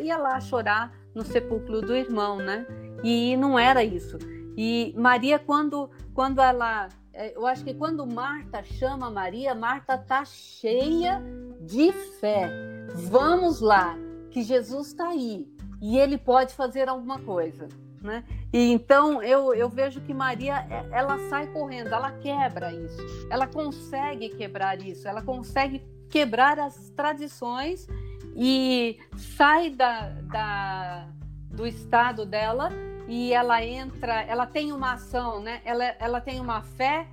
[0.00, 2.64] ia lá chorar no sepulcro do irmão, né?
[3.02, 4.18] E não era isso.
[4.56, 6.88] E Maria, quando, quando ela.
[7.12, 11.20] É, eu acho que quando Marta chama Maria, Marta está cheia
[11.60, 12.48] de fé.
[12.94, 13.96] Vamos lá,
[14.30, 17.66] que Jesus está aí e ele pode fazer alguma coisa.
[18.00, 18.24] Né?
[18.52, 23.46] E então eu, eu vejo que Maria é, ela sai correndo, ela quebra isso, ela
[23.46, 25.80] consegue quebrar isso, ela consegue
[26.12, 27.88] quebrar as tradições
[28.36, 31.08] e sai da, da,
[31.50, 32.68] do estado dela
[33.08, 35.62] e ela entra, ela tem uma ação, né?
[35.64, 37.08] Ela, ela tem uma fé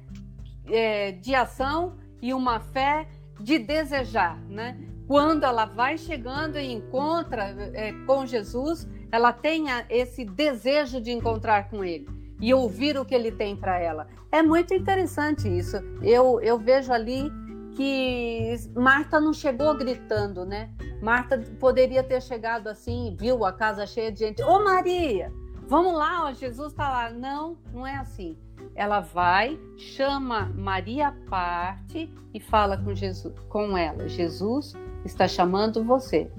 [0.67, 3.07] é, de ação e uma fé
[3.39, 4.77] de desejar, né?
[5.07, 11.69] Quando ela vai chegando e encontra é, com Jesus, ela tem esse desejo de encontrar
[11.69, 12.05] com Ele
[12.41, 14.07] e ouvir o que Ele tem para ela.
[14.29, 15.77] É muito interessante isso.
[16.01, 17.31] Eu, eu vejo ali
[17.79, 20.69] que Marta não chegou gritando, né?
[21.01, 24.43] Marta poderia ter chegado assim, viu a casa cheia de gente.
[24.43, 25.31] Ô Maria,
[25.65, 27.09] vamos lá, ó, Jesus está lá.
[27.09, 28.37] Não, não é assim.
[28.75, 34.09] Ela vai, chama Maria à parte e fala com Jesus, com ela.
[34.09, 34.73] Jesus
[35.05, 36.29] está chamando você.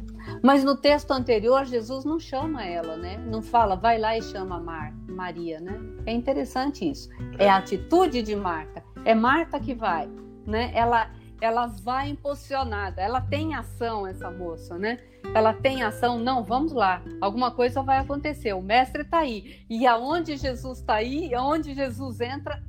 [0.42, 3.16] Mas no texto anterior, Jesus não chama ela, né?
[3.16, 5.80] Não fala, vai lá e chama Mar, Maria, né?
[6.04, 7.08] É interessante isso.
[7.38, 8.84] É a atitude de Marta.
[9.06, 10.06] É Marta que vai,
[10.46, 10.70] né?
[10.74, 11.08] Ela
[11.40, 15.00] ela vai impulsionada, ela tem ação, essa moça, né?
[15.34, 19.64] Ela tem ação, não, vamos lá, alguma coisa vai acontecer, o mestre está aí.
[19.68, 22.62] E aonde Jesus está aí, aonde Jesus entra,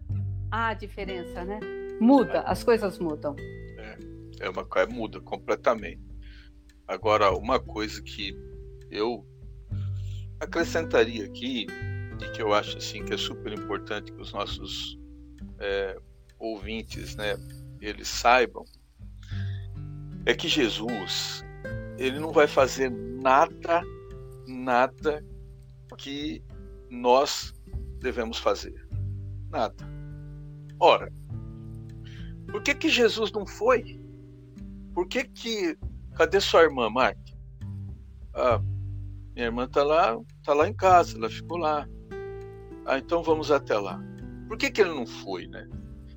[0.49, 1.59] há diferença, né?
[1.99, 3.35] Muda, as coisas mudam.
[3.39, 3.97] É,
[4.41, 6.01] é uma coisa, muda completamente.
[6.87, 8.35] Agora, uma coisa que
[8.89, 9.25] eu
[10.39, 11.67] acrescentaria aqui,
[12.21, 14.99] e que eu acho assim que é super importante que os nossos
[15.59, 15.97] é,
[16.37, 17.35] ouvintes, né,
[17.81, 18.63] eles saibam
[20.25, 21.43] é que Jesus
[21.97, 23.81] ele não vai fazer nada,
[24.47, 25.25] nada
[25.97, 26.43] que
[26.89, 27.53] nós
[27.99, 28.87] devemos fazer.
[29.49, 29.75] Nada.
[30.79, 31.11] Ora,
[32.49, 34.01] por que que Jesus não foi?
[34.93, 35.77] Por que que
[36.15, 37.21] cadê sua irmã, Marta?
[38.33, 38.59] Ah,
[39.35, 41.87] minha irmã está lá, tá lá em casa, ela ficou lá.
[42.85, 44.01] Ah, então vamos até lá.
[44.47, 45.69] Por que que ele não foi, né?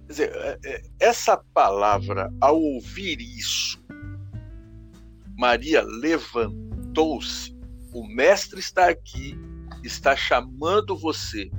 [0.07, 3.83] Quer dizer, é, é, essa palavra, ao ouvir isso,
[5.37, 7.57] Maria levantou-se,
[7.93, 9.37] o Mestre está aqui,
[9.83, 11.51] está chamando você.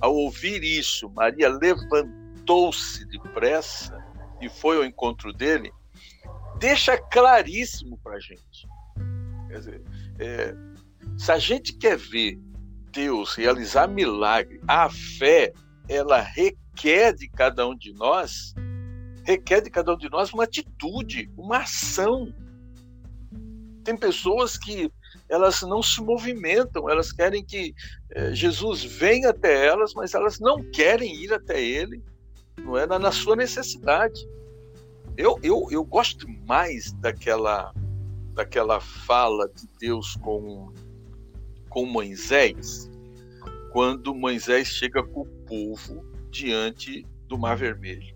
[0.00, 3.96] Ao ouvir isso, Maria levantou-se depressa
[4.40, 5.72] e foi ao encontro dele,
[6.58, 8.68] deixa claríssimo para a gente.
[9.48, 9.82] Quer dizer,
[10.18, 10.54] é,
[11.16, 12.38] se a gente quer ver
[12.92, 15.52] Deus realizar milagre, a fé,
[15.88, 18.54] ela requer requer de cada um de nós,
[19.24, 22.32] requer de cada um de nós uma atitude, uma ação.
[23.82, 24.92] tem pessoas que
[25.28, 27.74] elas não se movimentam, elas querem que
[28.10, 32.02] é, Jesus venha até elas, mas elas não querem ir até ele,
[32.58, 34.28] não é na, na sua necessidade.
[35.16, 37.72] Eu, eu, eu gosto mais daquela
[38.34, 40.70] daquela fala de Deus com
[41.70, 42.90] com Moisés,
[43.72, 48.14] quando Moisés chega com o povo diante do Mar Vermelho.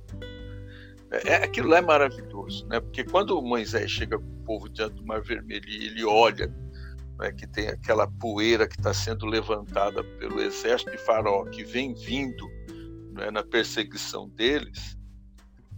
[1.10, 2.80] É, é, aquilo é maravilhoso, né?
[2.80, 6.52] Porque quando Moisés chega com o povo diante do Mar Vermelho e ele olha
[7.18, 11.94] né, que tem aquela poeira que está sendo levantada pelo exército de Faraó que vem
[11.94, 12.46] vindo
[13.12, 14.96] né, na perseguição deles,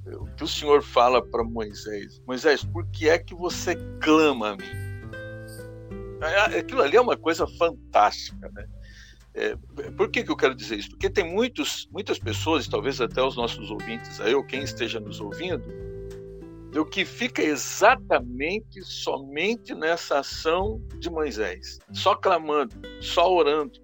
[0.07, 2.21] o que o Senhor fala para Moisés?
[2.27, 4.83] Moisés, por que é que você clama a mim?
[6.21, 8.67] É, aquilo ali é uma coisa fantástica, né?
[9.35, 9.57] É,
[9.97, 10.91] por que, que eu quero dizer isso?
[10.91, 15.21] Porque tem muitos, muitas pessoas, talvez até os nossos ouvintes, aí, ou quem esteja nos
[15.21, 15.65] ouvindo,
[16.79, 23.79] o que fica exatamente somente nessa ação de Moisés, só clamando, só orando,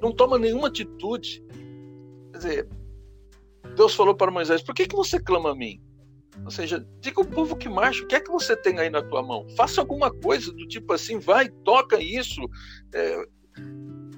[0.00, 1.42] não toma nenhuma atitude.
[2.32, 2.68] Quer dizer,
[3.76, 5.80] Deus falou para Moisés: Por que, que você clama a mim?
[6.44, 9.02] Ou seja, diga ao povo que marcha, o que é que você tem aí na
[9.02, 9.46] tua mão?
[9.56, 12.40] Faça alguma coisa do tipo assim, vai, toca isso.
[12.92, 13.24] É,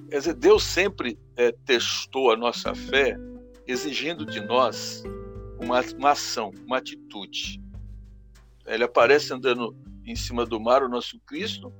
[0.09, 3.17] Quer dizer, Deus sempre é, testou a nossa fé,
[3.65, 5.03] exigindo de nós
[5.59, 7.61] uma, uma ação, uma atitude.
[8.65, 11.73] Ele aparece andando em cima do mar, o nosso Cristo,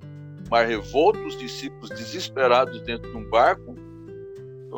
[0.50, 3.76] mar revolto, os discípulos desesperados dentro de um barco,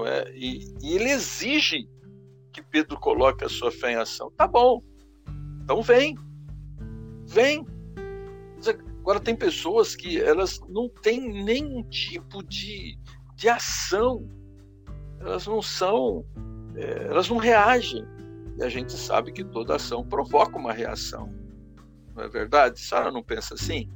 [0.06, 0.32] é?
[0.36, 1.90] e, e ele exige
[2.54, 4.32] que Pedro coloque a sua fé em ação.
[4.32, 4.84] Tá bom,
[5.64, 6.16] então vem,
[7.26, 7.66] vem.
[9.02, 13.00] Agora tem pessoas que elas não têm nenhum tipo de,
[13.40, 14.28] de ação.
[15.20, 16.26] Elas não são,
[16.76, 18.06] é, elas não reagem.
[18.58, 21.34] E a gente sabe que toda ação provoca uma reação.
[22.14, 22.82] Não é verdade?
[22.82, 23.90] Sara não pensa assim?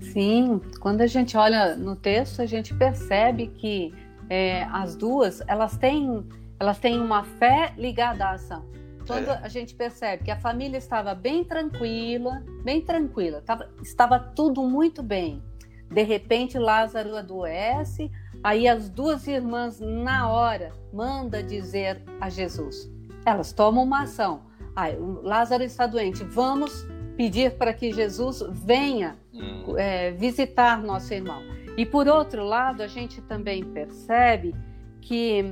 [0.00, 3.94] Sim, quando a gente olha no texto, a gente percebe que
[4.30, 6.26] é, as duas elas têm,
[6.58, 8.64] elas têm uma fé ligada à ação.
[9.06, 9.40] Quando é.
[9.42, 15.02] a gente percebe que a família estava bem tranquila, bem tranquila, tava, estava tudo muito
[15.02, 15.42] bem.
[15.90, 18.10] De repente Lázaro adoece,
[18.42, 22.90] Aí as duas irmãs, na hora, manda dizer a Jesus.
[23.24, 24.42] Elas tomam uma ação.
[24.74, 26.86] Aí, Lázaro está doente, vamos
[27.16, 29.76] pedir para que Jesus venha hum.
[29.76, 31.42] é, visitar nosso irmão.
[31.76, 34.54] E por outro lado, a gente também percebe
[35.00, 35.44] que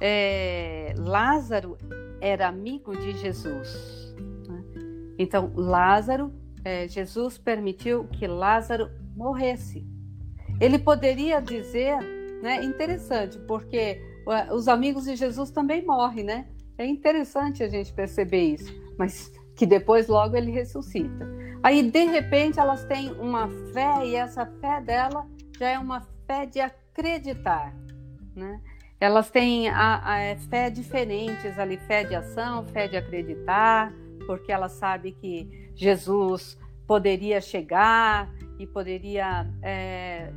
[0.00, 1.76] é, Lázaro
[2.20, 4.14] era amigo de Jesus.
[4.48, 4.64] Né?
[5.18, 6.32] Então, Lázaro,
[6.64, 9.86] é, Jesus permitiu que Lázaro morresse.
[10.60, 11.98] Ele poderia dizer
[12.42, 12.62] né?
[12.64, 14.00] Interessante, porque
[14.52, 16.46] os amigos de Jesus também morrem, né?
[16.78, 21.28] É interessante a gente perceber isso, mas que depois logo ele ressuscita.
[21.62, 25.26] Aí de repente elas têm uma fé e essa fé dela
[25.58, 27.74] já é uma fé de acreditar,
[28.34, 28.60] né?
[28.98, 33.92] Elas têm a, a é, fé diferentes ali, fé de ação, fé de acreditar,
[34.26, 38.30] porque ela sabe que Jesus poderia chegar
[38.60, 40.30] e poderia é,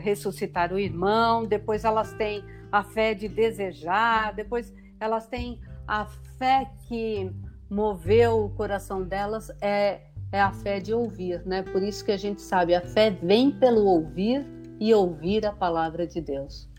[0.00, 1.44] ressuscitar o irmão.
[1.44, 4.34] Depois elas têm a fé de desejar.
[4.34, 6.06] Depois elas têm a
[6.38, 7.30] fé que
[7.68, 10.00] moveu o coração delas é,
[10.32, 11.62] é a fé de ouvir, né?
[11.62, 14.46] Por isso que a gente sabe, a fé vem pelo ouvir
[14.80, 16.70] e ouvir a palavra de Deus.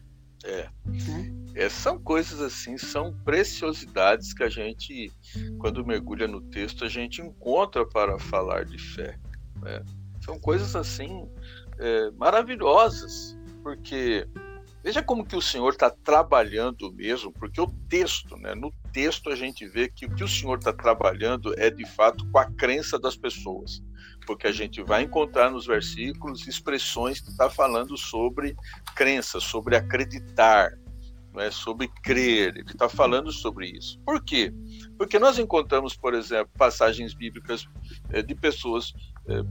[0.44, 0.68] É.
[0.86, 1.34] Né?
[1.54, 1.70] é.
[1.70, 5.12] São coisas assim, são preciosidades que a gente,
[5.60, 9.20] quando mergulha no texto, a gente encontra para falar de fé.
[9.62, 9.84] Né?
[10.28, 11.26] São coisas assim
[11.80, 14.28] é, maravilhosas, porque
[14.84, 19.38] veja como que o Senhor está trabalhando mesmo, porque o texto, né, no texto a
[19.38, 23.00] gente vê que o que o Senhor está trabalhando é de fato com a crença
[23.00, 23.82] das pessoas,
[24.26, 28.54] porque a gente vai encontrar nos versículos expressões que está falando sobre
[28.94, 30.78] crença, sobre acreditar,
[31.40, 34.00] é sobre crer, ele está falando sobre isso.
[34.06, 34.54] Por quê?
[34.98, 37.68] Porque nós encontramos, por exemplo, passagens bíblicas
[38.10, 38.94] é, de pessoas,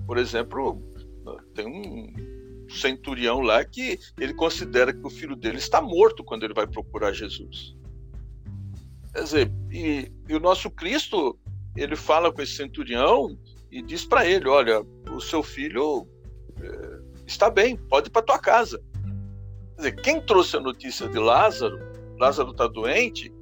[0.06, 0.82] por exemplo,
[1.54, 2.12] tem um
[2.68, 7.12] centurião lá que ele considera que o filho dele está morto quando ele vai procurar
[7.12, 7.76] Jesus.
[9.12, 11.38] Quer dizer, e, e o nosso Cristo,
[11.76, 13.38] ele fala com esse centurião
[13.70, 16.06] e diz para ele: Olha, o seu filho
[16.60, 18.82] é, está bem, pode ir para tua casa.
[19.74, 21.78] Quer dizer, quem trouxe a notícia de Lázaro,
[22.18, 23.32] Lázaro está doente,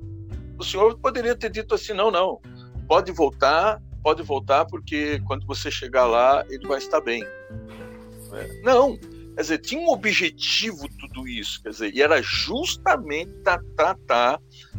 [0.59, 2.41] o senhor poderia ter dito assim: não, não,
[2.87, 7.25] pode voltar, pode voltar, porque quando você chegar lá, ele vai estar bem.
[7.25, 13.33] É, não, quer dizer, tinha um objetivo tudo isso, quer dizer, e era justamente
[13.75, 14.39] tratar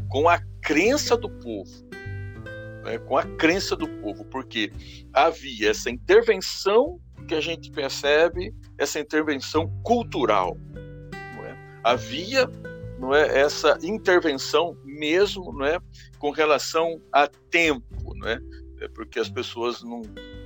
[0.09, 1.71] com a crença do povo,
[2.83, 4.71] né, com a crença do povo, porque
[5.11, 10.55] havia essa intervenção que a gente percebe essa intervenção cultural.
[11.43, 11.55] É?
[11.83, 12.47] Havia
[12.99, 15.79] não é, essa intervenção mesmo não é,
[16.19, 17.83] com relação a tempo,
[18.15, 18.39] não é?
[18.79, 20.01] É porque as pessoas não,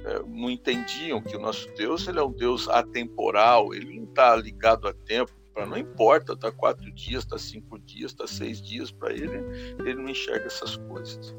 [0.06, 4.36] é, não entendiam que o nosso Deus ele é um Deus atemporal, ele não está
[4.36, 9.12] ligado a tempo, não importa, está quatro dias, está cinco dias, está seis dias, para
[9.12, 9.44] ele,
[9.80, 11.36] ele não enxerga essas coisas.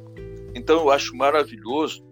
[0.55, 2.05] Então eu acho maravilhoso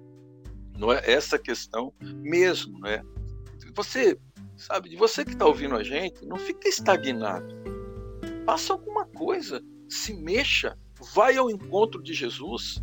[0.79, 3.03] não é essa questão mesmo, né?
[3.75, 4.19] Você
[4.57, 7.55] sabe, de você que está ouvindo a gente, não fica estagnado.
[8.47, 10.79] Faça alguma coisa, se mexa,
[11.15, 12.83] vai ao encontro de Jesus.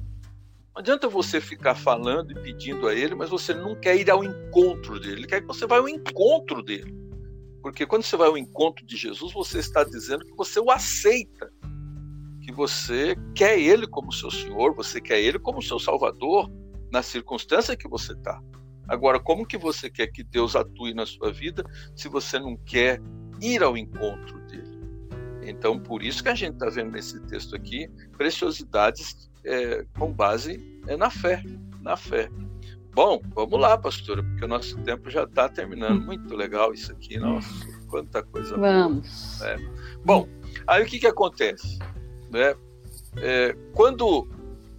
[0.76, 4.26] Não adianta você ficar falando e pedindo a ele, mas você não quer ir ao
[4.26, 5.22] encontro dele.
[5.22, 6.94] Ele quer que você vá ao encontro dele.
[7.62, 11.50] Porque quando você vai ao encontro de Jesus, você está dizendo que você o aceita.
[12.42, 16.52] Que você quer ele como seu Senhor, você quer ele como seu Salvador
[16.92, 18.42] na circunstância que você está.
[18.86, 21.64] Agora, como que você quer que Deus atue na sua vida
[21.96, 23.02] se você não quer
[23.42, 24.78] ir ao encontro dele?
[25.42, 30.82] Então, por isso que a gente está vendo nesse texto aqui preciosidades é, com base
[30.88, 31.44] é, na fé,
[31.82, 32.30] na fé.
[32.94, 36.02] Bom, vamos lá, pastora, porque o nosso tempo já está terminando.
[36.02, 37.50] Muito legal isso aqui, nossa,
[37.90, 39.38] quanta coisa vamos.
[39.38, 39.58] boa.
[39.58, 39.72] Né?
[40.04, 40.30] Bom,
[40.66, 41.78] aí o que, que acontece?
[42.32, 42.56] Né?
[43.18, 44.28] É, quando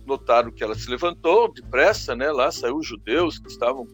[0.06, 2.30] notaram que ela se levantou depressa, né?
[2.30, 3.86] Lá saiu os judeus que estavam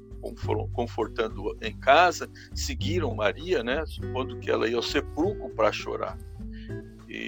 [0.73, 3.85] confortando em casa, seguiram Maria, né?
[3.87, 6.17] Supondo que ela ia ao sepulcro para chorar.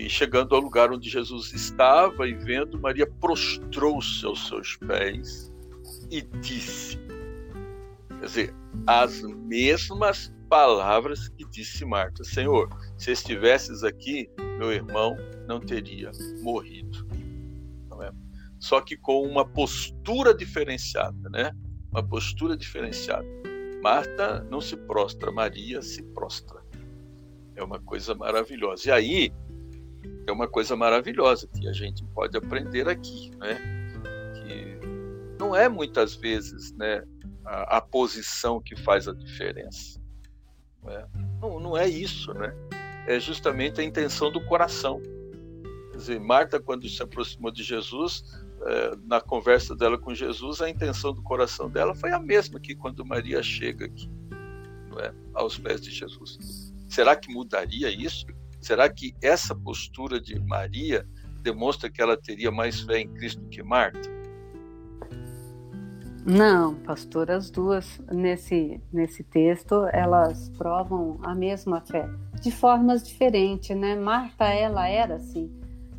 [0.04, 5.52] E chegando ao lugar onde Jesus estava e vendo, Maria prostrou-se aos seus pés
[6.10, 6.98] e disse:
[8.20, 8.54] Quer dizer,
[8.86, 14.28] as mesmas palavras que disse Marta: Senhor, se estivesses aqui,
[14.58, 15.16] meu irmão
[15.48, 16.10] não teria
[16.42, 17.14] morrido
[18.64, 21.52] só que com uma postura diferenciada, né?
[21.92, 23.26] Uma postura diferenciada.
[23.82, 26.62] Marta não se prostra, Maria se prostra.
[27.54, 28.88] É uma coisa maravilhosa.
[28.88, 29.32] E aí
[30.26, 33.58] é uma coisa maravilhosa que a gente pode aprender aqui, né?
[34.34, 34.78] Que
[35.38, 37.04] não é muitas vezes, né,
[37.44, 40.00] a, a posição que faz a diferença.
[40.82, 41.06] Não é,
[41.40, 42.54] não, não é isso, né?
[43.06, 45.00] É justamente a intenção do coração.
[45.90, 48.24] Quer dizer, Marta, quando se aproximou de Jesus,
[48.62, 52.74] é, na conversa dela com Jesus, a intenção do coração dela foi a mesma que
[52.74, 54.10] quando Maria chega aqui,
[54.98, 55.12] é?
[55.34, 56.72] aos pés de Jesus.
[56.88, 58.26] Será que mudaria isso?
[58.64, 61.06] Será que essa postura de Maria
[61.42, 64.08] demonstra que ela teria mais fé em Cristo que Marta?
[66.24, 72.08] Não, pastor, as duas nesse, nesse texto elas provam a mesma fé,
[72.40, 73.96] de formas diferentes, né?
[73.96, 75.52] Marta, ela era assim,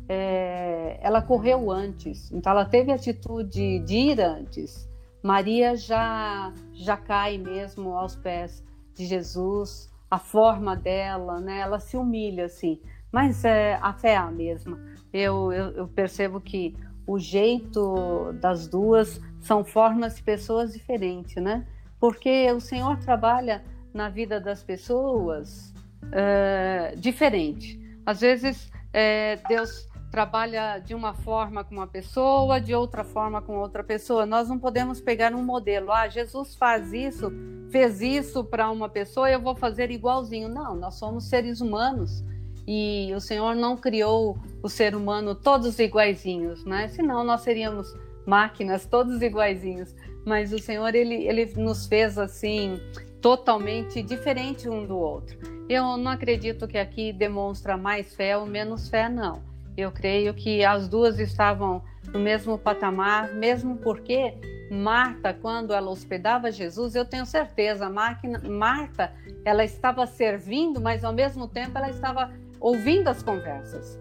[0.08, 4.88] é, ela correu antes, então ela teve atitude de ir antes.
[5.22, 11.58] Maria já já cai mesmo aos pés de Jesus, a forma dela, né?
[11.58, 12.80] Ela se humilha assim,
[13.12, 14.80] mas é, a fé é a mesma.
[15.12, 16.74] Eu, eu, eu percebo que
[17.06, 21.66] o jeito das duas são formas de pessoas diferentes, né?
[22.00, 23.62] Porque o Senhor trabalha
[23.92, 25.74] na vida das pessoas
[26.10, 27.78] é, diferente.
[28.06, 29.86] Às vezes é, Deus
[30.16, 34.24] trabalha de uma forma com uma pessoa, de outra forma com outra pessoa.
[34.24, 35.92] Nós não podemos pegar um modelo.
[35.92, 37.30] Ah, Jesus faz isso,
[37.68, 40.48] fez isso para uma pessoa, eu vou fazer igualzinho.
[40.48, 42.24] Não, nós somos seres humanos
[42.66, 46.88] e o Senhor não criou o ser humano todos iguaizinhos, né?
[46.88, 47.94] Senão nós seríamos
[48.26, 49.94] máquinas todos iguaizinhos.
[50.24, 52.80] Mas o Senhor ele, ele nos fez assim
[53.20, 55.36] totalmente diferente um do outro.
[55.68, 59.54] Eu não acredito que aqui demonstra mais fé ou menos fé, não.
[59.76, 64.34] Eu creio que as duas estavam no mesmo patamar, mesmo porque
[64.70, 69.12] Marta, quando ela hospedava Jesus, eu tenho certeza, Marta,
[69.44, 74.00] ela estava servindo, mas ao mesmo tempo ela estava ouvindo as conversas,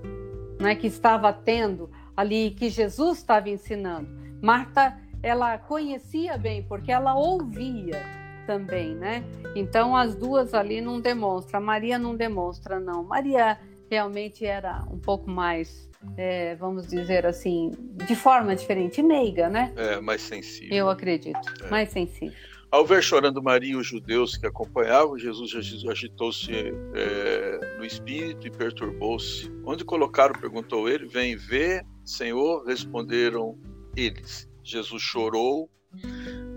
[0.59, 4.07] é que estava tendo ali, que Jesus estava ensinando.
[4.41, 8.01] Marta, ela conhecia bem, porque ela ouvia
[8.47, 9.23] também, né?
[9.55, 13.03] Então as duas ali não demonstram, Maria não demonstra, não.
[13.03, 13.59] Maria
[13.89, 17.71] realmente era um pouco mais, é, vamos dizer assim,
[18.07, 19.73] de forma diferente, meiga, né?
[19.75, 20.75] É, mais sensível.
[20.75, 21.69] Eu acredito, é.
[21.69, 22.35] mais sensível.
[22.71, 25.53] Ao ver chorando Maria e os judeus que acompanhavam, Jesus
[25.87, 29.49] agitou-se é, no espírito e perturbou-se.
[29.63, 30.33] Onde colocaram?
[30.33, 31.07] perguntou ele.
[31.07, 33.57] Vem ver, Senhor, responderam
[33.95, 34.49] eles.
[34.61, 35.69] Jesus chorou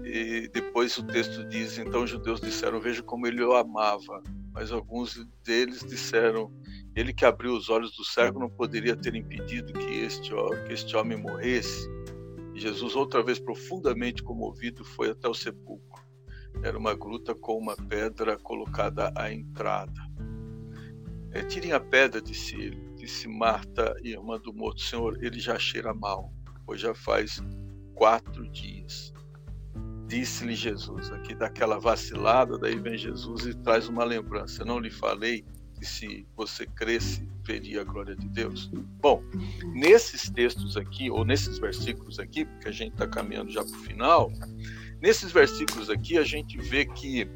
[0.04, 4.22] e depois o texto diz: então os judeus disseram, veja como ele o amava.
[4.52, 6.50] Mas alguns deles disseram,
[6.98, 10.32] ele que abriu os olhos do cego não poderia ter impedido que este,
[10.66, 11.88] que este homem morresse.
[12.56, 16.02] Jesus, outra vez profundamente comovido, foi até o sepulcro.
[16.60, 20.00] era uma gruta com uma pedra colocada à entrada.
[21.30, 22.92] É, tirem a pedra, disse ele.
[22.96, 24.80] Disse Marta, irmã do morto.
[24.80, 26.32] Senhor, ele já cheira mal,
[26.66, 27.40] pois já faz
[27.94, 29.14] quatro dias.
[30.08, 34.64] Disse-lhe Jesus, aqui daquela vacilada, daí vem Jesus e traz uma lembrança.
[34.64, 35.44] não lhe falei
[35.78, 38.70] que se você cresce, veria a glória de Deus?
[39.00, 39.22] Bom,
[39.72, 43.80] nesses textos aqui, ou nesses versículos aqui, porque a gente está caminhando já para o
[43.80, 44.32] final,
[45.00, 47.30] nesses versículos aqui a gente vê que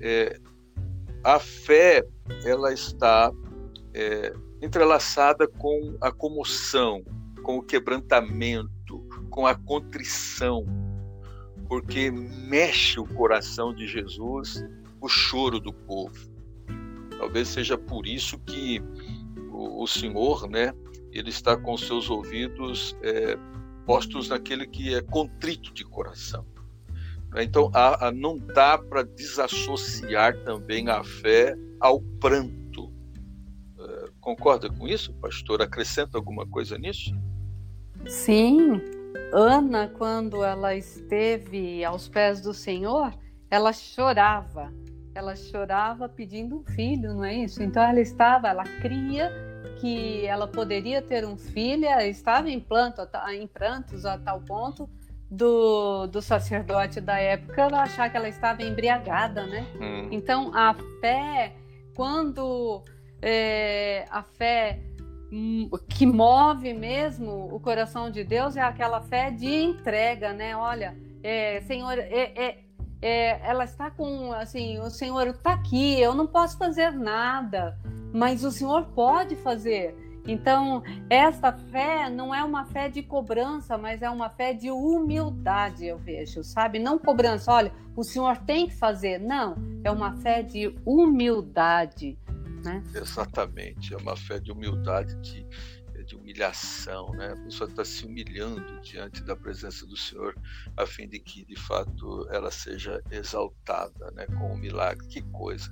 [0.00, 0.38] é,
[1.24, 2.04] a fé
[2.44, 3.32] ela está
[3.94, 7.02] é, entrelaçada com a comoção,
[7.42, 8.98] com o quebrantamento,
[9.30, 10.66] com a contrição,
[11.68, 14.64] porque mexe o coração de Jesus
[15.00, 16.37] o choro do povo.
[17.18, 18.80] Talvez seja por isso que
[19.50, 20.72] o, o Senhor, né,
[21.12, 23.36] ele está com seus ouvidos é,
[23.84, 26.46] postos naquele que é contrito de coração.
[27.36, 32.92] Então, a, a não dá para desassociar também a fé ao pranto.
[33.78, 35.60] É, concorda com isso, pastor?
[35.60, 37.14] Acrescenta alguma coisa nisso?
[38.06, 38.80] Sim.
[39.32, 43.12] Ana, quando ela esteve aos pés do Senhor,
[43.50, 44.72] ela chorava
[45.18, 47.62] ela chorava pedindo um filho, não é isso?
[47.62, 49.32] Então ela estava, ela cria
[49.80, 53.02] que ela poderia ter um filho, ela estava em, planto,
[53.32, 54.88] em prantos a tal ponto
[55.30, 59.66] do, do sacerdote da época achar que ela estava embriagada, né?
[59.80, 60.08] Hum.
[60.10, 61.54] Então a fé,
[61.94, 62.82] quando
[63.20, 64.80] é, a fé
[65.32, 70.56] hum, que move mesmo o coração de Deus é aquela fé de entrega, né?
[70.56, 72.58] Olha, é, Senhor, é,
[73.00, 77.78] é ela está com assim, o Senhor está aqui, eu não posso fazer nada,
[78.12, 79.94] mas o Senhor pode fazer.
[80.26, 85.86] Então, esta fé não é uma fé de cobrança, mas é uma fé de humildade,
[85.86, 86.78] eu vejo, sabe?
[86.78, 89.18] Não cobrança, olha, o Senhor tem que fazer.
[89.18, 92.18] Não, é uma fé de humildade.
[92.62, 92.82] Né?
[92.94, 95.46] Exatamente, é uma fé de humildade, de
[96.08, 97.32] de humilhação, né?
[97.32, 100.34] A pessoa está se humilhando diante da presença do Senhor,
[100.76, 104.26] a fim de que, de fato, ela seja exaltada, né?
[104.26, 105.06] Com o um milagre.
[105.06, 105.70] Que coisa!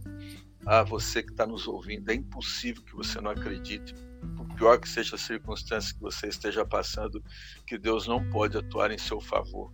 [0.66, 3.94] Ah, você que está nos ouvindo, é impossível que você não acredite,
[4.36, 7.22] por pior que seja a circunstância que você esteja passando,
[7.66, 9.72] que Deus não pode atuar em seu favor.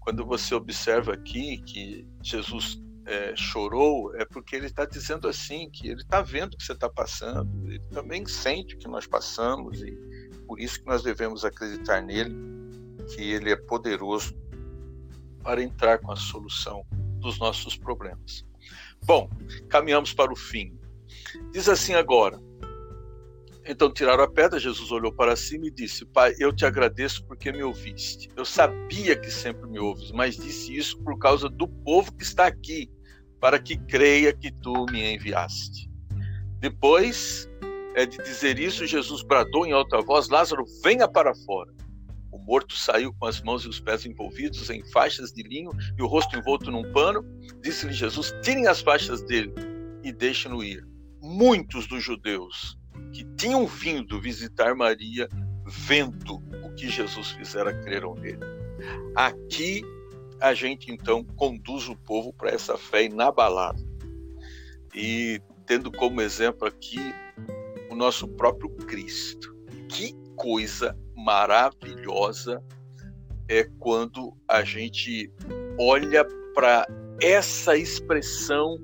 [0.00, 5.88] Quando você observa aqui que Jesus é, chorou é porque ele está dizendo assim que
[5.88, 9.82] ele está vendo o que você está passando, ele também sente o que nós passamos
[9.82, 9.92] e
[10.46, 12.34] por isso que nós devemos acreditar nele,
[13.14, 14.34] que ele é poderoso
[15.42, 16.84] para entrar com a solução
[17.18, 18.44] dos nossos problemas.
[19.04, 19.28] Bom,
[19.68, 20.78] caminhamos para o fim.
[21.52, 22.40] Diz assim agora:
[23.64, 27.52] então tiraram a pedra, Jesus olhou para cima e disse: Pai, eu te agradeço porque
[27.52, 28.28] me ouviste.
[28.36, 32.46] Eu sabia que sempre me ouves, mas disse isso por causa do povo que está
[32.46, 32.90] aqui,
[33.40, 35.88] para que creia que tu me enviaste.
[36.58, 37.48] Depois
[37.94, 41.72] é, de dizer isso, Jesus bradou em alta voz: Lázaro, venha para fora.
[42.32, 46.02] O morto saiu com as mãos e os pés envolvidos em faixas de linho e
[46.02, 47.22] o rosto envolto num pano.
[47.62, 49.52] Disse-lhe Jesus: Tirem as faixas dele
[50.02, 50.84] e deixem-no ir.
[51.20, 52.76] Muitos dos judeus
[53.10, 55.28] que tinham vindo visitar Maria,
[55.66, 58.40] vendo o que Jesus fizera, creram nele.
[59.14, 59.82] Aqui
[60.40, 63.86] a gente então conduz o povo para essa fé inabalável.
[64.94, 66.98] E tendo como exemplo aqui
[67.90, 69.54] o nosso próprio Cristo.
[69.88, 72.62] Que coisa maravilhosa
[73.48, 75.30] é quando a gente
[75.78, 76.86] olha para
[77.20, 78.78] essa expressão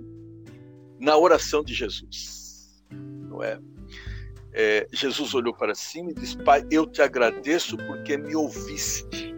[1.01, 3.59] na oração de Jesus, não é?
[4.61, 4.89] É?
[4.93, 9.33] Jesus olhou para cima e disse: Pai, eu te agradeço porque me ouviste.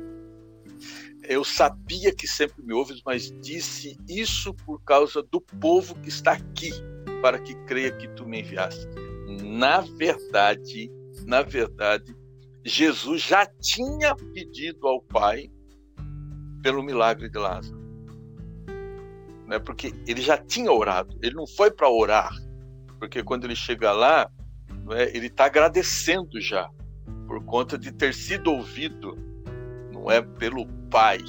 [1.23, 6.33] Eu sabia que sempre me ouves, mas disse isso por causa do povo que está
[6.33, 6.71] aqui,
[7.21, 8.89] para que creia que tu me enviaste.
[9.45, 10.91] Na verdade,
[11.27, 12.17] na verdade,
[12.65, 15.51] Jesus já tinha pedido ao Pai
[16.63, 17.79] pelo milagre de Lázaro.
[19.47, 19.59] Né?
[19.59, 22.33] Porque ele já tinha orado, ele não foi para orar,
[22.99, 24.31] porque quando ele chega lá,
[24.91, 26.69] né, ele está agradecendo já,
[27.27, 29.17] por conta de ter sido ouvido,
[29.93, 31.21] não é pelo Pai.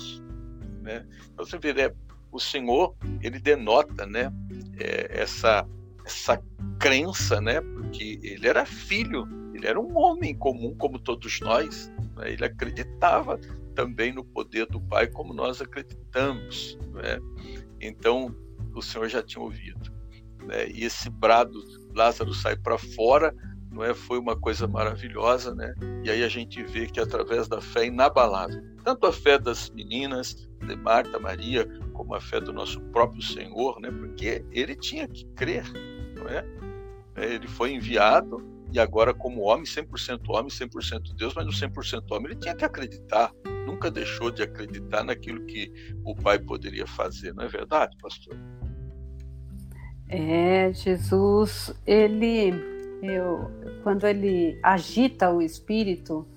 [0.82, 1.06] Né?
[1.32, 1.92] Então você vê, né,
[2.32, 4.32] o Senhor, ele denota né,
[4.80, 5.68] é, essa,
[6.04, 6.42] essa
[6.80, 12.32] crença, né, porque ele era filho, ele era um homem comum como todos nós, né?
[12.32, 13.38] ele acreditava
[13.76, 16.78] também no poder do Pai como nós acreditamos.
[16.94, 17.20] Né?
[17.80, 18.36] Então,
[18.74, 19.92] o Senhor já tinha ouvido.
[20.46, 20.70] Né?
[20.70, 21.60] E esse brado,
[21.94, 23.34] Lázaro sai para fora,
[23.72, 23.94] não é?
[23.94, 25.74] Foi uma coisa maravilhosa, né?
[26.04, 30.50] E aí a gente vê que através da fé inabalável, tanto a fé das meninas,
[30.66, 33.90] de Marta, Maria, como a fé do nosso próprio Senhor, né?
[33.90, 35.66] Porque ele tinha que crer,
[36.16, 36.46] não é?
[37.16, 42.04] é ele foi enviado e agora como homem, 100% homem, 100% Deus, mas no 100%
[42.12, 43.32] homem ele tinha que acreditar,
[43.66, 45.72] nunca deixou de acreditar naquilo que
[46.06, 48.38] o Pai poderia fazer, não é verdade, pastor?
[50.08, 52.54] É, Jesus, ele,
[53.02, 53.50] eu,
[53.84, 56.28] quando ele agita o espírito,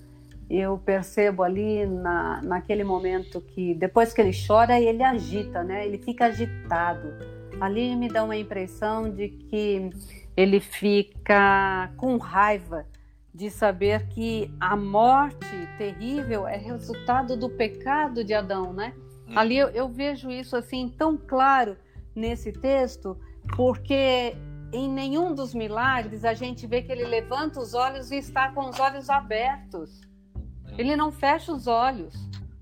[0.49, 5.87] eu percebo ali na, naquele momento que depois que ele chora, ele agita, né?
[5.87, 7.13] Ele fica agitado.
[7.61, 9.91] Ali me dá uma impressão de que
[10.37, 12.87] ele fica com raiva
[13.33, 18.95] de saber que a morte terrível é resultado do pecado de Adão, né?
[19.29, 19.39] Hum.
[19.39, 21.77] Ali eu, eu vejo isso assim tão claro
[22.15, 23.17] nesse texto
[23.57, 24.37] porque
[24.75, 28.69] em nenhum dos milagres a gente vê que ele levanta os olhos e está com
[28.69, 30.01] os olhos abertos.
[30.77, 32.13] Ele não fecha os olhos,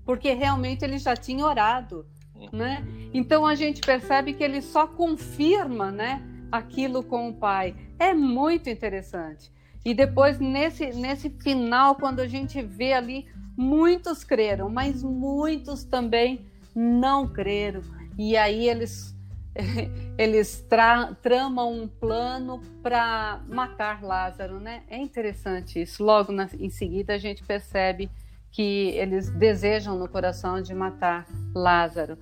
[0.05, 2.05] porque realmente ele já tinha orado,
[2.51, 2.85] né?
[3.11, 7.75] Então a gente percebe que ele só confirma, né, aquilo com o Pai.
[7.97, 9.51] É muito interessante.
[9.83, 13.25] E depois nesse nesse final, quando a gente vê ali
[13.57, 16.45] muitos creram, mas muitos também
[16.75, 17.81] não creram.
[18.17, 19.12] E aí eles
[20.17, 24.83] eles tra tramam um plano para matar Lázaro, né?
[24.89, 26.03] É interessante isso.
[26.03, 28.09] Logo na, em seguida a gente percebe
[28.51, 32.17] que eles desejam no coração de matar Lázaro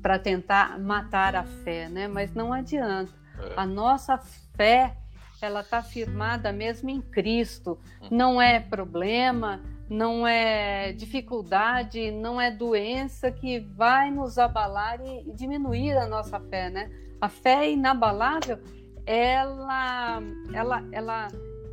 [0.00, 2.08] para tentar matar a fé, né?
[2.08, 3.12] Mas não adianta.
[3.38, 3.52] É.
[3.56, 4.18] A nossa
[4.56, 4.96] fé
[5.40, 7.78] ela está firmada mesmo em Cristo.
[8.10, 15.96] Não é problema, não é dificuldade, não é doença que vai nos abalar e diminuir
[15.96, 16.90] a nossa fé, né?
[17.20, 18.58] A fé inabalável,
[19.06, 20.20] ela,
[20.52, 21.28] ela, ela,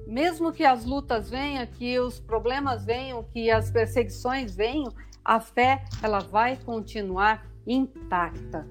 [0.05, 4.93] mesmo que as lutas venham, que os problemas venham, que as perseguições venham,
[5.25, 8.67] a fé, ela vai continuar intacta.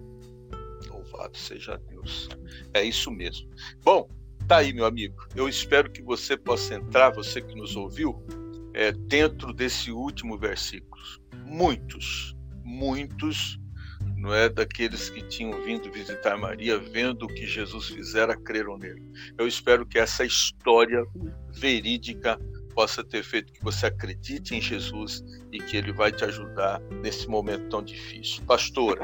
[0.88, 2.28] Louvado seja Deus.
[2.72, 3.50] É isso mesmo.
[3.82, 4.08] Bom,
[4.46, 5.26] tá aí, meu amigo.
[5.34, 8.22] Eu espero que você possa entrar, você que nos ouviu,
[8.74, 11.02] é, dentro desse último versículo.
[11.44, 13.58] Muitos, muitos,
[14.16, 19.02] não é daqueles que tinham vindo visitar Maria, vendo o que Jesus fizera, creram nele.
[19.36, 21.04] Eu espero que essa história
[21.50, 22.38] verídica
[22.74, 27.28] possa ter feito que você acredite em Jesus e que ele vai te ajudar nesse
[27.28, 28.42] momento tão difícil.
[28.44, 29.02] Pastora,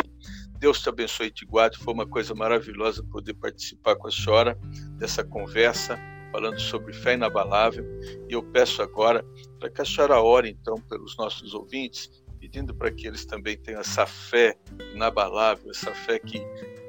[0.59, 1.79] Deus te abençoe e te guarde.
[1.79, 4.59] Foi uma coisa maravilhosa poder participar com a senhora
[4.99, 5.99] dessa conversa
[6.33, 7.85] falando sobre fé inabalável.
[8.29, 9.25] E eu peço agora
[9.59, 13.81] para que a senhora ore, então, pelos nossos ouvintes, pedindo para que eles também tenham
[13.81, 14.57] essa fé
[14.95, 16.41] inabalável, essa fé que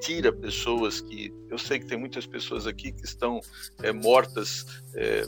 [0.02, 1.34] tira pessoas que.
[1.50, 3.42] Eu sei que tem muitas pessoas aqui que estão
[3.82, 4.84] é, mortas.
[4.96, 5.24] É,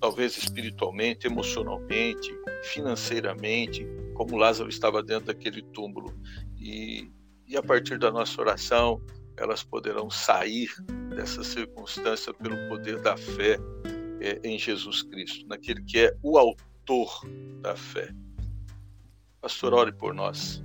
[0.00, 6.14] talvez espiritualmente, emocionalmente, financeiramente, como Lázaro estava dentro daquele túmulo.
[6.58, 7.10] E,
[7.46, 9.02] e a partir da nossa oração,
[9.36, 10.70] elas poderão sair
[11.14, 13.58] dessa circunstância pelo poder da fé
[14.20, 17.26] é, em Jesus Cristo, naquele que é o autor
[17.60, 18.12] da fé.
[19.40, 20.62] Pastor, ore por nós.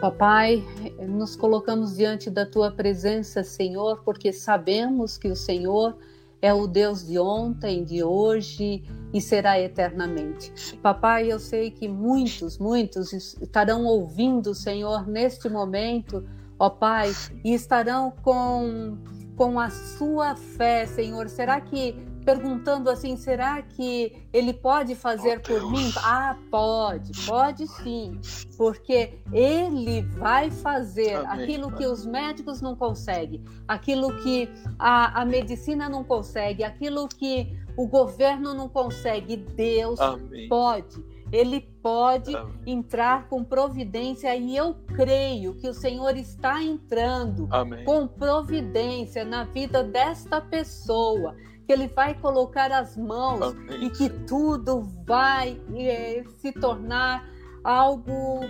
[0.00, 0.62] Papai,
[1.08, 5.98] nos colocamos diante da tua presença, Senhor, porque sabemos que o Senhor
[6.40, 10.76] é o Deus de ontem, de hoje e será eternamente.
[10.76, 16.24] Papai, eu sei que muitos, muitos estarão ouvindo, Senhor, neste momento
[16.58, 17.12] ó Pai,
[17.44, 18.98] e estarão com,
[19.38, 21.28] com a sua fé, Senhor.
[21.28, 25.92] Será que, perguntando assim, será que Ele pode fazer oh, por mim?
[25.98, 28.20] Ah, pode, pode sim,
[28.56, 31.78] porque Ele vai fazer Amém, aquilo pai.
[31.78, 37.86] que os médicos não conseguem, aquilo que a, a medicina não consegue, aquilo que o
[37.86, 40.48] governo não consegue, Deus Amém.
[40.48, 42.54] pode ele pode Amém.
[42.66, 47.84] entrar com providência e eu creio que o Senhor está entrando Amém.
[47.84, 51.34] com providência na vida desta pessoa,
[51.66, 54.24] que Ele vai colocar as mãos Amém, e que Senhor.
[54.26, 57.28] tudo vai é, se tornar
[57.62, 58.40] algo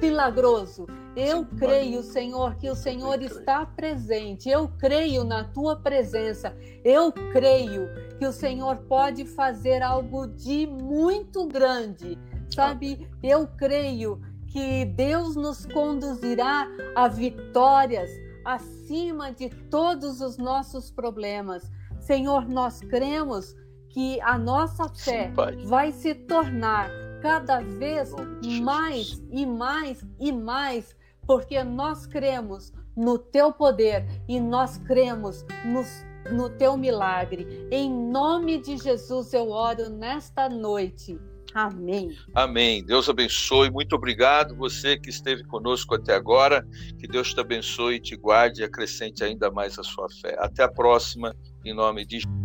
[0.00, 0.86] milagroso.
[1.14, 2.02] Eu creio.
[2.02, 4.48] Senhor, que o Senhor está presente.
[4.48, 6.56] Eu creio na tua presença.
[6.84, 7.88] Eu creio
[8.18, 12.18] que o Senhor pode fazer algo de muito grande.
[12.54, 18.10] Sabe, eu creio que Deus nos conduzirá a vitórias
[18.44, 21.70] acima de todos os nossos problemas.
[22.00, 23.54] Senhor, nós cremos
[23.88, 26.90] que a nossa fé Sim, vai se tornar
[27.22, 28.10] cada vez
[28.60, 30.94] mais e mais e mais,
[31.26, 37.66] porque nós cremos no teu poder e nós cremos nos no teu milagre.
[37.70, 41.18] Em nome de Jesus eu oro nesta noite.
[41.54, 42.16] Amém.
[42.34, 42.84] Amém.
[42.84, 43.70] Deus abençoe.
[43.70, 46.66] Muito obrigado você que esteve conosco até agora.
[46.98, 50.36] Que Deus te abençoe, te guarde e acrescente ainda mais a sua fé.
[50.38, 52.41] Até a próxima, em nome de Jesus.